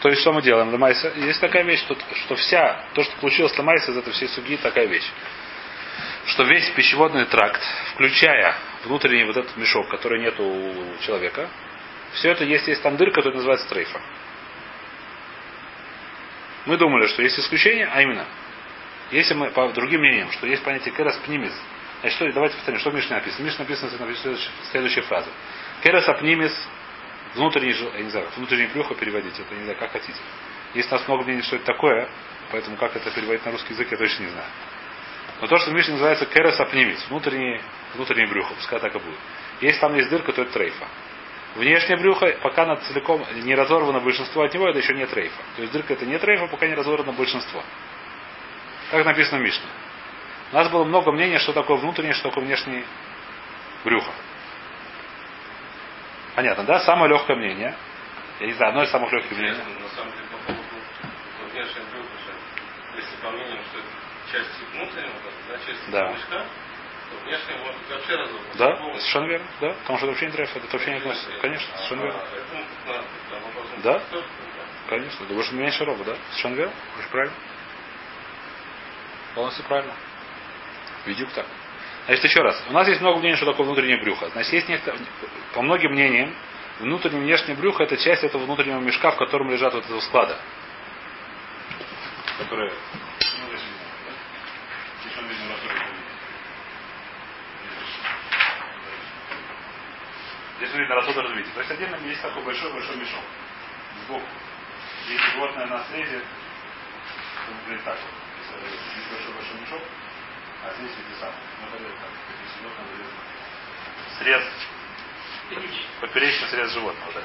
То 0.00 0.08
есть, 0.08 0.20
что 0.20 0.32
мы 0.32 0.42
делаем? 0.42 0.70
Ламайса. 0.70 1.12
Есть 1.16 1.40
такая 1.40 1.64
вещь, 1.64 1.80
что, 1.80 1.96
что 2.24 2.36
вся, 2.36 2.84
то, 2.92 3.02
что 3.02 3.16
получилось 3.16 3.56
Ламайса 3.58 3.90
из 3.90 3.96
этой 3.96 4.12
всей 4.12 4.28
суги, 4.28 4.56
такая 4.56 4.86
вещь. 4.86 5.10
Что 6.26 6.44
весь 6.44 6.68
пищеводный 6.70 7.24
тракт, 7.26 7.60
включая 7.94 8.54
внутренний 8.84 9.24
вот 9.24 9.36
этот 9.36 9.56
мешок, 9.56 9.88
который 9.88 10.20
нет 10.20 10.38
у 10.38 10.98
человека, 11.00 11.48
все 12.12 12.30
это 12.30 12.44
есть, 12.44 12.68
есть 12.68 12.82
там 12.82 12.96
дырка, 12.96 13.16
которая 13.16 13.36
называется 13.36 13.68
трейфа. 13.68 14.00
Мы 16.66 16.76
думали, 16.76 17.06
что 17.08 17.22
есть 17.22 17.38
исключение, 17.38 17.88
а 17.92 18.00
именно, 18.00 18.26
если 19.10 19.34
мы 19.34 19.50
по 19.50 19.68
другим 19.72 20.00
мнениям, 20.00 20.30
что 20.32 20.46
есть 20.46 20.62
понятие 20.62 20.94
керас 20.94 21.16
пнимис, 21.18 21.52
значит, 22.00 22.16
что, 22.16 22.32
давайте 22.32 22.56
повторим, 22.56 22.80
что 22.80 22.90
в 22.90 22.94
Мишне 22.94 23.16
написано. 23.16 23.44
Мишне 23.44 23.58
написано 23.60 23.90
следующая, 23.90 24.50
следующая 24.70 25.02
фраза. 25.02 25.28
Керас 25.82 26.08
апнимис, 26.08 26.52
внутренний, 27.34 27.74
я 27.96 28.02
не 28.02 28.10
знаю, 28.10 28.28
внутренний 28.36 28.66
брюхо 28.68 28.94
переводить, 28.94 29.38
это 29.38 29.54
не 29.54 29.64
знаю, 29.64 29.78
как 29.78 29.92
хотите. 29.92 30.18
Есть 30.74 30.90
у 30.90 30.94
нас 30.94 31.06
много 31.06 31.24
мнений, 31.24 31.42
что 31.42 31.56
это 31.56 31.66
такое, 31.66 32.08
поэтому 32.50 32.76
как 32.76 32.96
это 32.96 33.10
переводить 33.10 33.44
на 33.44 33.52
русский 33.52 33.74
язык, 33.74 33.90
я 33.90 33.98
точно 33.98 34.22
не 34.22 34.30
знаю. 34.30 34.48
Но 35.40 35.46
то, 35.46 35.58
что 35.58 35.70
в 35.70 35.74
Мишне 35.74 35.92
называется 35.92 36.26
керас 36.26 36.58
апнимис, 36.58 37.04
внутренний, 37.08 37.60
внутреннее 37.94 38.28
брюхо, 38.28 38.54
пускай 38.54 38.80
так 38.80 38.94
и 38.94 38.98
будет. 38.98 39.18
Если 39.60 39.80
там 39.80 39.94
есть 39.94 40.08
дырка, 40.08 40.32
то 40.32 40.42
это 40.42 40.52
трейфа. 40.52 40.86
Внешнее 41.54 41.96
брюхо, 41.98 42.36
пока 42.42 42.64
она 42.64 42.76
целиком 42.76 43.24
не 43.44 43.54
разорвано 43.54 44.00
большинство 44.00 44.42
от 44.42 44.52
него, 44.52 44.68
это 44.68 44.78
еще 44.78 44.92
не 44.94 45.06
трейфа. 45.06 45.40
То 45.54 45.62
есть 45.62 45.72
дырка 45.72 45.92
это 45.92 46.04
не 46.04 46.18
трейфа, 46.18 46.48
пока 46.48 46.66
не 46.66 46.74
разорвано 46.74 47.12
большинство. 47.12 47.62
Как 48.90 49.04
написано 49.04 49.38
в 49.38 49.42
Мишне. 49.42 49.66
У 50.50 50.54
нас 50.56 50.68
было 50.68 50.84
много 50.84 51.12
мнений, 51.12 51.38
что 51.38 51.52
такое 51.52 51.76
внутреннее, 51.76 52.14
что 52.14 52.28
такое 52.28 52.44
внешнее 52.44 52.84
брюхо. 53.84 54.10
Понятно, 56.34 56.64
да? 56.64 56.80
Самое 56.80 57.08
легкое 57.10 57.36
мнение. 57.36 57.76
Я 58.40 58.46
не 58.46 58.52
знаю, 58.54 58.70
одно 58.70 58.82
из 58.82 58.90
самых 58.90 59.12
легких 59.12 59.36
мнений. 59.36 59.56
Если 62.96 63.16
по 63.22 63.30
мнению, 63.30 63.58
что 63.70 63.80
часть 64.32 64.50
внутреннего, 64.72 65.14
да, 65.48 65.58
часть 65.66 65.90
Да. 65.90 66.12
мешка, 66.12 66.44
вообще. 67.24 68.28
Да, 68.58 68.76
совершенно 68.76 69.26
верно. 69.26 69.46
Да, 69.60 69.68
потому 69.80 69.98
что 69.98 70.06
это 70.06 70.12
вообще 70.12 70.26
не 70.26 70.32
треф, 70.32 70.56
это 70.56 70.66
вообще 70.72 70.90
не 70.90 70.96
относится. 70.98 71.30
Конечно, 71.40 71.76
совершенно 71.76 72.02
верно. 72.02 72.20
А, 72.88 73.02
Да. 73.82 74.02
Конечно, 74.88 75.26
думаешь, 75.26 75.50
меньше 75.52 75.84
робот, 75.84 76.06
да? 76.06 76.16
Совершенно 76.30 76.54
верно. 76.54 76.74
Очень 76.98 77.08
правильно. 77.10 77.34
Полностью 79.34 79.64
правильно. 79.64 79.94
Видюк 81.06 81.30
так. 81.32 81.46
Значит, 82.06 82.24
еще 82.24 82.40
раз. 82.40 82.62
У 82.68 82.72
нас 82.72 82.86
есть 82.86 83.00
много 83.00 83.18
мнений, 83.18 83.36
что 83.36 83.46
такое 83.46 83.64
внутреннее 83.66 83.96
брюхо. 83.96 84.28
Значит, 84.28 84.52
есть 84.52 84.68
некоторые, 84.68 85.02
по 85.54 85.62
многим 85.62 85.92
мнениям, 85.92 86.34
внутреннее 86.80 87.22
и 87.22 87.24
внешнее 87.24 87.56
брюхо 87.56 87.84
это 87.84 87.96
часть 87.96 88.24
этого 88.24 88.44
внутреннего 88.44 88.80
мешка, 88.80 89.10
в 89.10 89.16
котором 89.16 89.50
лежат 89.50 89.72
вот 89.72 89.84
этого 89.84 90.00
склада. 90.00 90.38
Которые... 92.38 92.70
Ну, 92.70 93.48
здесь 93.48 93.62
видно, 93.62 93.86
да? 94.04 94.12
Здесь 95.02 95.18
он 95.18 95.28
видно, 95.28 95.52
рассудок 95.52 95.72
видно. 95.82 95.94
Здесь 100.58 100.72
видно 100.74 100.94
рассудок 100.94 101.24
развития. 101.24 101.50
То 101.52 101.60
есть 101.60 101.70
отдельно 101.72 101.96
есть 101.96 102.22
такой 102.22 102.42
большой-большой 102.44 102.96
мешок. 102.96 103.24
Сбоку. 104.04 104.26
Если 105.08 105.30
животное 105.32 105.66
на 105.66 105.84
срезе, 105.84 106.20
то 106.20 107.52
выглядит 107.52 107.84
так 107.84 107.98
вот. 108.00 108.10
Если 108.38 108.78
Здесь 108.92 109.10
большой-большой 109.10 109.60
мешок, 109.60 109.82
а 110.64 110.74
здесь 110.74 110.92
эти 110.92 111.20
самые. 111.20 111.40
Ну, 111.60 111.66
это 111.76 112.00
так. 112.00 112.10
Если 112.42 112.58
животное 112.62 112.86
вырезано. 112.86 113.22
Срез. 114.18 114.44
Поперечный 116.00 116.48
срез 116.48 116.70
животного, 116.72 117.12
да. 117.12 117.22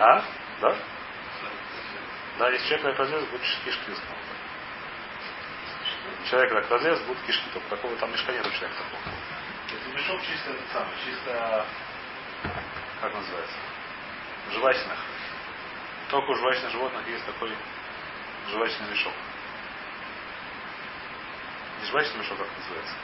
А? 0.00 0.24
Да? 0.60 0.76
Да, 2.38 2.50
если 2.50 2.66
человек 2.66 2.86
так 2.86 2.98
разрез, 2.98 3.24
будет 3.24 3.40
кишки. 3.64 3.92
Человек 6.28 6.52
так 6.52 6.70
разрез, 6.70 7.00
будут 7.02 7.22
кишки. 7.24 7.48
Только 7.54 7.68
такого 7.68 7.96
там 7.96 8.12
мешка 8.12 8.32
нет 8.32 8.46
у 8.46 8.50
человека 8.50 8.76
такого. 8.82 9.35
Это 9.72 9.96
мешок 9.96 10.20
чисто 10.22 10.50
этот 10.50 10.72
самый, 10.72 10.94
чисто 11.04 11.66
как 13.00 13.12
называется? 13.14 13.56
Жвачных. 14.52 14.98
Только 16.10 16.30
у 16.30 16.34
жвачных 16.36 16.70
животных 16.70 17.08
есть 17.08 17.24
такой 17.26 17.50
жвачный 18.50 18.90
мешок. 18.90 19.12
Не 21.80 21.86
жвачный 21.88 22.20
мешок, 22.20 22.38
как 22.38 22.48
называется? 22.58 22.94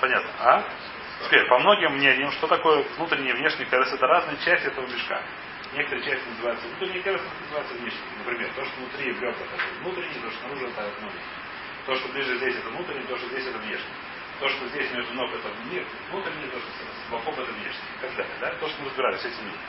Понятно. 0.00 0.30
А? 0.40 0.64
Теперь, 1.24 1.46
по 1.48 1.58
многим 1.58 1.96
мнениям, 1.96 2.32
что 2.32 2.46
такое 2.46 2.82
внутренний 2.96 3.30
и 3.30 3.34
внешний 3.34 3.64
керес, 3.66 3.92
это 3.92 4.06
разные 4.06 4.36
части 4.38 4.66
этого 4.66 4.86
мешка. 4.86 5.22
Некоторые 5.74 6.04
части 6.04 6.28
называются 6.28 6.66
внутренний 6.66 7.02
керес, 7.02 7.20
называются 7.42 7.74
внешний. 7.74 8.00
Например, 8.18 8.50
то, 8.54 8.64
что 8.64 8.80
внутри 8.80 9.12
бревна, 9.12 9.36
это 9.36 9.80
внутренний, 9.80 10.20
то, 10.20 10.30
что 10.30 10.38
снаружи, 10.40 10.66
это 10.66 10.82
внутренний. 11.00 11.22
То, 11.86 11.96
что 11.96 12.08
ближе 12.08 12.36
здесь, 12.38 12.56
это 12.56 12.68
внутренний, 12.70 13.06
то, 13.06 13.16
что 13.18 13.26
здесь, 13.28 13.46
это 13.46 13.58
внешний. 13.58 13.94
То, 14.40 14.48
что 14.48 14.68
здесь 14.68 14.90
между 14.92 15.14
ног, 15.14 15.30
это 15.32 15.48
вне- 15.64 15.84
внутренний, 16.10 16.46
то, 16.48 16.58
что 16.58 16.68
с 16.68 17.10
боков, 17.10 17.38
это 17.38 17.50
внешний. 17.52 17.88
И 17.98 18.00
так 18.00 18.14
далее. 18.16 18.34
Да? 18.40 18.50
То, 18.54 18.68
что 18.68 18.82
мы 18.82 18.88
разбирались, 18.88 19.24
эти 19.24 19.40
мнения. 19.40 19.66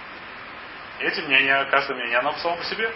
Эти 1.00 1.22
мнения, 1.22 1.66
каждое 1.72 1.96
мнение, 1.96 2.18
оно 2.20 2.34
само 2.38 2.56
по 2.58 2.64
себе. 2.66 2.94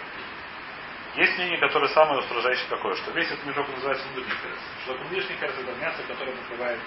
Есть 1.16 1.36
мнение, 1.36 1.58
которое 1.58 1.88
самое 1.88 2.20
устражающее 2.20 2.68
такое, 2.68 2.94
что 2.96 3.10
весь 3.10 3.26
этот 3.30 3.44
мешок 3.44 3.68
называется 3.68 4.06
внутренний 4.08 4.36
керес. 4.42 4.58
Что 4.84 4.94
внешний 5.08 5.36
керес, 5.36 5.54
это 5.58 5.72
мясо, 5.80 6.02
которое 6.06 6.32
покрывает, 6.32 6.80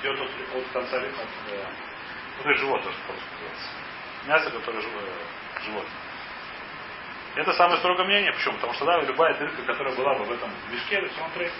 идет 0.00 0.20
от, 0.20 0.30
от 0.56 0.64
конца, 0.72 0.96
от, 0.98 1.02
э, 1.04 1.66
ну, 2.38 2.42
то 2.44 2.48
есть 2.50 2.60
живот, 2.60 2.82
то, 2.84 2.92
что 2.92 3.00
по-русски 3.08 3.28
называется. 3.32 3.68
Мясо, 4.26 4.50
которое 4.50 4.80
жив- 4.80 4.92
э, 4.94 5.64
животное. 5.64 5.90
Это 7.36 7.52
самое 7.52 7.78
строгое 7.78 8.06
мнение. 8.06 8.32
Почему? 8.32 8.54
Потому 8.54 8.72
что 8.72 8.86
да, 8.86 9.00
любая 9.02 9.34
дырка, 9.34 9.62
которая 9.62 9.94
была 9.94 10.14
бы 10.14 10.24
в 10.24 10.32
этом 10.32 10.50
мешке, 10.70 10.96
это 10.96 11.08
все 11.08 11.22
он 11.22 11.30
трейф. 11.32 11.52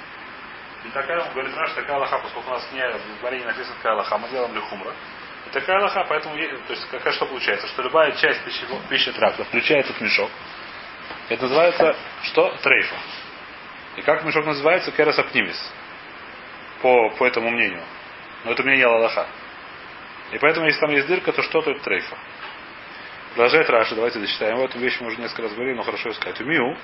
И 0.84 0.88
такая, 0.88 1.20
он 1.20 1.32
говорит, 1.32 1.54
Раш, 1.54 1.72
такая 1.72 1.98
лоха, 1.98 2.18
поскольку 2.18 2.48
у 2.48 2.52
нас 2.52 2.66
не 2.72 2.80
в 2.88 3.22
Барине 3.22 3.44
написано 3.44 3.74
такая 3.76 3.94
лоха, 3.94 4.18
мы 4.18 4.28
делаем 4.30 4.54
лихумра. 4.54 4.92
И 5.46 5.50
такая 5.50 5.80
лоха, 5.80 6.06
поэтому, 6.08 6.34
то 6.36 6.72
есть, 6.72 6.88
какая 6.90 7.12
что 7.12 7.26
получается? 7.26 7.66
Что 7.68 7.82
любая 7.82 8.12
часть 8.12 8.42
пищевого, 8.44 8.80
пищи 8.88 9.12
тракта, 9.12 9.44
включая 9.44 9.80
этот 9.80 10.00
мешок, 10.00 10.30
это 11.28 11.42
называется, 11.42 11.96
что? 12.22 12.56
Трейфа. 12.62 12.96
И 13.96 14.02
как 14.02 14.24
мешок 14.24 14.46
называется? 14.46 14.92
Керас 14.92 15.18
Апнимис. 15.18 15.72
По, 16.82 17.10
по 17.10 17.26
этому 17.26 17.50
мнению. 17.50 17.82
Но 18.44 18.52
это 18.52 18.62
мнение 18.62 18.86
Аллаха. 18.86 19.26
И 20.32 20.38
поэтому, 20.38 20.66
если 20.66 20.80
там 20.80 20.90
есть 20.90 21.06
дырка, 21.06 21.32
то 21.32 21.42
что, 21.42 21.62
то 21.62 21.70
это 21.70 21.80
трейфа. 21.80 22.16
Продолжает 23.36 23.68
Раши, 23.68 23.94
давайте 23.94 24.18
дочитаем. 24.18 24.56
Вот 24.56 24.74
вещь 24.76 24.96
мы 24.98 25.08
уже 25.08 25.20
несколько 25.20 25.42
раз 25.42 25.52
говорили, 25.52 25.76
но 25.76 25.82
хорошо 25.82 26.08
искать. 26.08 26.40
Умию. 26.40 26.74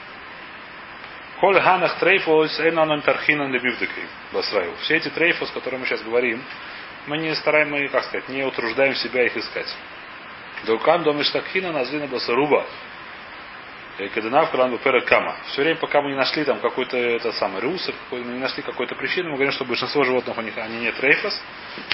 Коль 1.40 1.58
ханах 1.58 1.98
трейфос 1.98 2.60
эйнанон 2.60 3.00
тархинан 3.00 3.50
лебивдекой. 3.50 4.04
Басраю. 4.34 4.74
Все 4.82 4.96
эти 4.96 5.08
трейфос, 5.08 5.48
о 5.48 5.54
которых 5.54 5.80
мы 5.80 5.86
сейчас 5.86 6.02
говорим, 6.02 6.42
мы 7.06 7.16
не 7.16 7.34
стараемся, 7.36 7.72
мы, 7.72 7.88
как 7.88 8.04
сказать, 8.04 8.28
не 8.28 8.44
утруждаем 8.44 8.94
себя 8.96 9.24
их 9.24 9.34
искать. 9.34 9.74
Дукан 10.66 11.04
домиштакхина 11.04 11.72
назлина 11.72 12.06
басаруба. 12.06 12.66
Каденав 14.14 14.50
Калан 14.50 14.76
Перед 14.76 15.06
Кама. 15.06 15.36
Все 15.46 15.62
время, 15.62 15.78
пока 15.78 16.02
мы 16.02 16.10
не 16.10 16.16
нашли 16.16 16.44
там 16.44 16.60
какой-то 16.60 16.98
это 16.98 17.32
самый 17.32 17.62
какой, 17.62 18.24
не 18.24 18.38
нашли 18.38 18.62
какой-то 18.62 18.94
причины, 18.94 19.30
мы 19.30 19.36
говорим, 19.36 19.52
что 19.52 19.64
большинство 19.64 20.04
животных 20.04 20.36
у 20.36 20.42
них 20.42 20.58
они 20.58 20.80
не 20.80 20.92
трейфос, 20.92 21.42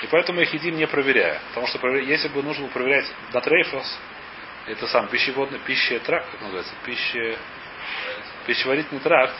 и 0.02 0.06
поэтому 0.08 0.40
их 0.40 0.52
едим 0.52 0.76
не 0.76 0.86
проверяя. 0.88 1.40
Потому 1.50 1.68
что 1.68 1.86
если 1.96 2.26
бы 2.26 2.42
нужно 2.42 2.64
было 2.64 2.72
проверять 2.72 3.06
на 3.32 3.40
трейфос, 3.40 3.98
это 4.68 4.86
сам 4.88 5.08
пищеводный, 5.08 5.58
пища 5.60 5.98
тракт, 6.00 6.30
как 6.30 6.40
называется, 6.40 6.74
пища, 6.84 7.36
пищеварительный 8.46 9.00
тракт, 9.00 9.34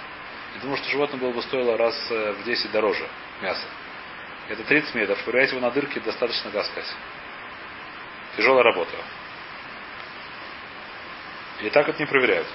я 0.55 0.61
думаю, 0.63 0.79
что 0.79 0.91
животное 0.91 1.21
было 1.21 1.33
бы 1.33 1.43
стоило 1.43 1.77
раз 1.77 1.95
э, 2.11 2.33
в 2.33 2.45
10 2.45 2.73
дороже 2.73 3.07
мяса. 3.41 3.67
Это 4.49 4.65
30 4.65 4.95
метров. 4.95 5.23
Проверять 5.25 5.51
его 5.51 5.61
на 5.61 5.71
дырке 5.71 6.01
достаточно 6.01 6.51
таскать. 6.51 6.93
Тяжелая 8.37 8.65
работа. 8.65 8.97
И 11.61 11.71
так 11.71 11.89
это 11.89 12.01
не 12.01 12.07
проверяют. 12.07 12.47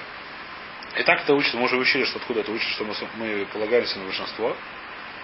И 0.98 1.02
так 1.02 1.22
это 1.22 1.34
учат. 1.34 1.54
Мы 1.54 1.64
уже 1.64 1.76
учили, 1.76 2.04
что 2.04 2.18
откуда 2.18 2.40
это 2.40 2.52
учат, 2.52 2.68
что 2.72 2.84
мы, 2.84 2.94
мы 3.14 3.46
полагаемся 3.46 3.98
на 3.98 4.04
большинство. 4.04 4.56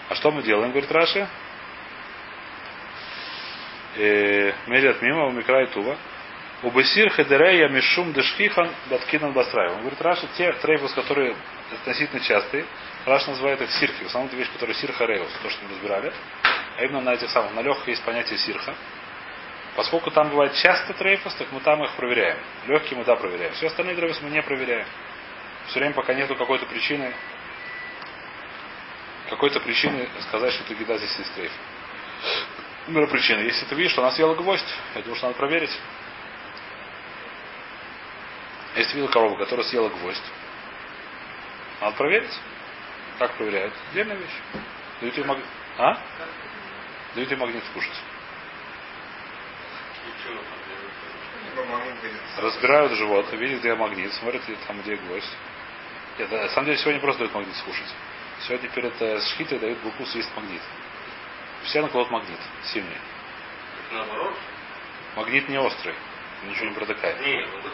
А 0.08 0.14
что 0.14 0.30
мы 0.30 0.42
делаем, 0.42 0.70
говорит 0.70 0.90
Раши? 0.90 1.28
Э, 3.96 4.52
Мерят 4.68 5.02
мимо, 5.02 5.26
умикра 5.26 5.64
и 5.64 5.66
тува. 5.66 5.98
Убысир 6.62 7.08
хедерея 7.10 7.68
мишум 7.68 8.12
дешхихан 8.12 8.70
баткинан 8.90 9.32
басраев. 9.32 9.72
Он 9.72 9.80
говорит, 9.80 10.00
Раши, 10.02 10.28
те 10.36 10.52
трейфус, 10.52 10.92
которые 10.92 11.34
относительно 11.72 12.20
частые, 12.20 12.66
Раши 13.06 13.30
называет 13.30 13.62
их 13.62 13.70
сирхи. 13.72 14.04
В 14.04 14.06
основном 14.08 14.28
это 14.28 14.36
вещь, 14.36 14.50
которая 14.52 14.76
сирха 14.76 15.06
реус, 15.06 15.30
то, 15.42 15.48
что 15.48 15.64
мы 15.64 15.70
разбирали. 15.70 16.12
А 16.76 16.84
именно 16.84 17.00
на 17.00 17.14
этих 17.14 17.30
самых, 17.30 17.54
на 17.54 17.62
легких 17.62 17.88
есть 17.88 18.02
понятие 18.02 18.38
сирха. 18.38 18.74
Поскольку 19.74 20.10
там 20.10 20.28
бывает 20.28 20.52
часто 20.54 20.92
трейфус, 20.92 21.34
так 21.34 21.50
мы 21.52 21.60
там 21.60 21.82
их 21.82 21.92
проверяем. 21.92 22.36
Легкие 22.66 22.98
мы 22.98 23.04
да 23.04 23.16
проверяем. 23.16 23.54
Все 23.54 23.68
остальные 23.68 23.96
трейфусы 23.96 24.22
мы 24.22 24.30
не 24.30 24.42
проверяем. 24.42 24.86
Все 25.68 25.78
время, 25.78 25.94
пока 25.94 26.12
нету 26.12 26.34
какой-то 26.34 26.66
причины, 26.66 27.14
какой-то 29.30 29.60
причины 29.60 30.08
сказать, 30.28 30.52
что 30.52 30.64
ты 30.64 30.74
еда 30.74 30.98
здесь 30.98 31.16
есть 31.16 31.34
трейф. 31.34 31.52
Например, 32.86 33.08
причина. 33.08 33.40
Если 33.40 33.64
ты 33.64 33.74
видишь, 33.74 33.92
что 33.92 34.02
она 34.02 34.10
съела 34.10 34.34
гвоздь, 34.34 34.74
я 34.96 35.02
думаю, 35.02 35.16
что 35.16 35.28
надо 35.28 35.38
проверить. 35.38 35.70
Если 38.76 38.92
ты 38.92 38.96
видел 38.98 39.10
корову, 39.10 39.36
которая 39.36 39.66
съела 39.66 39.88
гвоздь, 39.88 40.22
надо 41.80 41.96
проверить. 41.96 42.38
Как 43.18 43.34
проверяют? 43.34 43.74
Отдельная 43.90 44.16
вещь. 44.16 44.64
Дают 45.00 45.16
ей 45.16 45.24
магнит. 45.24 45.46
А? 45.78 45.98
Дают 47.14 47.30
ей 47.30 47.36
магнит 47.36 47.64
скушать. 47.64 48.02
Разбирают 52.38 52.92
живот, 52.92 53.32
видят, 53.32 53.60
где 53.60 53.74
магнит, 53.74 54.12
смотрят, 54.14 54.42
где 54.44 54.56
там, 54.66 54.80
где 54.82 54.96
гвоздь. 54.96 55.36
Нет, 56.18 56.30
на 56.30 56.48
самом 56.50 56.66
деле 56.66 56.78
сегодня 56.78 57.00
просто 57.00 57.20
дают 57.20 57.34
магнит 57.34 57.56
скушать. 57.56 57.94
Сегодня 58.46 58.68
перед 58.70 59.02
э, 59.02 59.20
шхитой 59.20 59.58
дают 59.58 59.78
буку 59.80 60.06
съесть 60.06 60.30
магнит. 60.36 60.62
Все 61.64 61.82
накладут 61.82 62.10
магнит, 62.10 62.38
сильный. 62.72 62.96
Наоборот. 63.92 64.34
Магнит 65.16 65.48
не 65.48 65.58
острый, 65.58 65.94
ничего 66.44 66.66
не 66.66 66.74
протыкает. 66.74 67.20
Не, 67.20 67.46
ну 67.46 67.60
вот. 67.62 67.72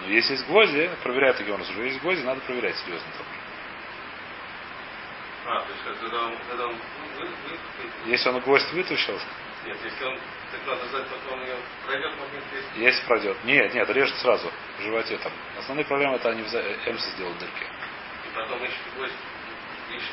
Но 0.00 0.06
если 0.08 0.32
есть 0.32 0.46
гвозди, 0.46 0.90
проверяют 1.02 1.40
образом. 1.40 1.74
Если 1.76 1.88
есть 1.88 2.00
гвозди, 2.00 2.22
надо 2.22 2.40
проверять 2.42 2.76
серьезно 2.78 3.06
тоже. 3.16 3.30
А, 5.46 5.60
то 5.60 5.72
есть 5.72 6.00
когда 6.00 6.26
он, 6.26 6.34
когда 6.50 6.66
он 6.66 6.74
вы, 6.74 7.24
вы, 7.24 7.26
вы- 7.26 8.10
Если 8.10 8.28
он 8.28 8.40
гвоздь 8.40 8.72
вытащил, 8.72 9.18
нет, 9.64 9.76
если 9.84 10.04
он, 10.04 10.18
так 10.50 10.60
надо 10.66 10.86
знать, 10.88 11.04
потом 11.06 11.40
ее 11.42 11.56
пройдет 11.84 12.12
есть. 12.52 12.68
если 12.76 13.06
пройдет. 13.06 13.44
Нет, 13.44 13.74
нет, 13.74 13.88
режет 13.90 14.16
сразу 14.18 14.50
в 14.78 14.82
животе 14.82 15.16
там. 15.18 15.32
Основные 15.58 15.84
проблемы 15.84 16.16
это 16.16 16.30
они 16.30 16.42
в 16.42 16.48
за- 16.48 16.62
эмсы 16.86 17.10
сделают 17.10 17.38
дырки. 17.38 17.62
И 17.62 18.34
потом 18.34 18.62
ищет 18.64 18.76
гвоздь, 18.96 19.12
есть. 19.90 20.04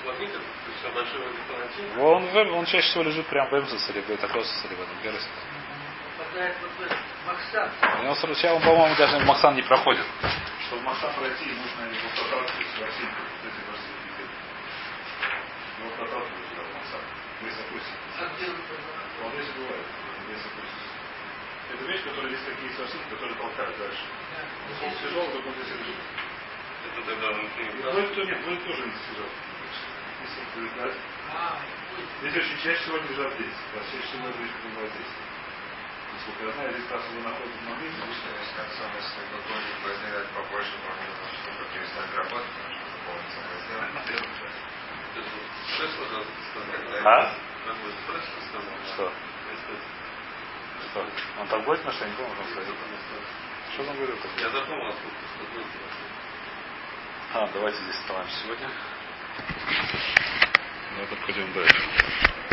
Он, 1.98 2.24
эм- 2.26 2.54
он 2.54 2.66
чаще 2.66 2.88
всего 2.90 3.04
лежит 3.04 3.26
прямо 3.28 3.50
в 3.50 3.54
эмсис 3.60 3.90
или 3.90 4.02
в 4.02 4.08
бетакосис 4.10 4.66
или 4.66 4.76
в 4.76 4.82
этом 4.82 4.96
гересе. 5.04 5.28
Попадает 6.34 6.56
вот 6.62 6.86
этот 6.86 6.98
Максан. 7.28 7.70
Он, 8.56 8.62
по-моему, 8.62 8.96
даже 8.96 9.18
в 9.20 9.26
Максан 9.26 9.56
не 9.56 9.62
проходит. 9.62 10.06
Чтобы 10.68 10.82
в 10.82 10.86
Максан 10.86 11.14
пройти, 11.14 11.46
нужно 11.46 11.94
его 11.94 12.10
проталкивать 12.18 12.68
в 12.68 12.82
Россию. 12.82 13.10
Вот 13.14 13.52
эти 13.54 13.62
версии. 13.70 13.94
Его 15.80 15.90
проталкивают 15.96 16.48
в 16.50 16.74
Максан. 16.74 17.02
Здесь 17.42 17.60
опустим. 17.62 17.98
А 18.18 18.22
где 18.34 18.46
он? 18.50 18.58
Он 19.26 19.32
здесь 19.34 19.52
бывает. 19.54 19.86
Здесь 20.26 20.46
опустим. 20.50 20.90
Это 21.74 21.84
вещь, 21.86 22.04
которая 22.04 22.32
есть 22.32 22.46
такие 22.46 22.72
сосуды, 22.74 23.04
которые 23.10 23.36
толкают 23.36 23.78
дальше. 23.78 24.06
Он 24.84 24.92
тяжелый, 25.02 25.32
только 25.32 25.48
он 25.48 25.54
здесь 25.54 25.74
лежит. 25.78 26.02
Это 26.84 27.02
тогда 27.08 27.28
внутри. 27.32 27.66
Будет 27.78 28.12
кто 28.12 28.24
нет, 28.24 28.42
будет 28.44 28.66
тоже 28.66 28.82
не 28.86 28.94
тяжелый. 29.06 29.38
Если 30.24 30.42
будет, 30.56 30.74
да? 30.78 30.92
А, 31.34 31.60
Здесь 32.22 32.36
очень 32.36 32.58
чаще 32.64 32.80
всего 32.82 32.98
лежат 32.98 33.34
здесь. 33.34 33.58
А 33.74 33.80
чаще 33.92 34.08
всего 34.08 34.28
бывает 34.28 34.92
здесь. 34.94 35.14
Насколько 36.14 36.46
я 36.46 36.52
знаю, 36.54 36.70
здесь 36.78 36.92
раз 36.92 37.02
вы 37.10 37.22
находитесь 37.26 37.58
в 37.58 37.74
Обычно 37.74 38.30
есть 38.38 38.54
концом, 38.54 38.86
если 38.94 39.18
какой-нибудь 39.34 39.82
возникает 39.82 40.28
побольше, 40.30 40.78
то 40.78 40.94
нужно 40.94 41.26
штука 41.42 41.64
перестать 41.74 42.14
работать, 42.14 42.54
потому 42.54 42.76
что. 42.78 42.94
А? 47.04 47.34
Что? 48.94 49.12
Что? 50.92 51.00
Он 51.42 51.48
так 51.48 51.66
будет, 51.66 51.82
что 51.82 52.06
я 52.06 52.10
не 52.10 52.16
помню, 52.16 52.36
что 52.36 52.44
он 52.44 52.48
сказал. 52.54 52.76
Что 53.74 53.82
он 53.82 53.96
говорил 53.98 54.18
такое? 54.18 54.40
Я 54.40 54.50
запомнил. 54.50 54.94
А, 57.34 57.50
давайте 57.54 57.80
здесь 57.80 57.96
остановимся 57.96 58.36
сегодня. 58.44 58.70
Ну, 60.96 61.04
это 61.04 61.16
пойдем 61.26 61.54
дальше. 61.54 62.53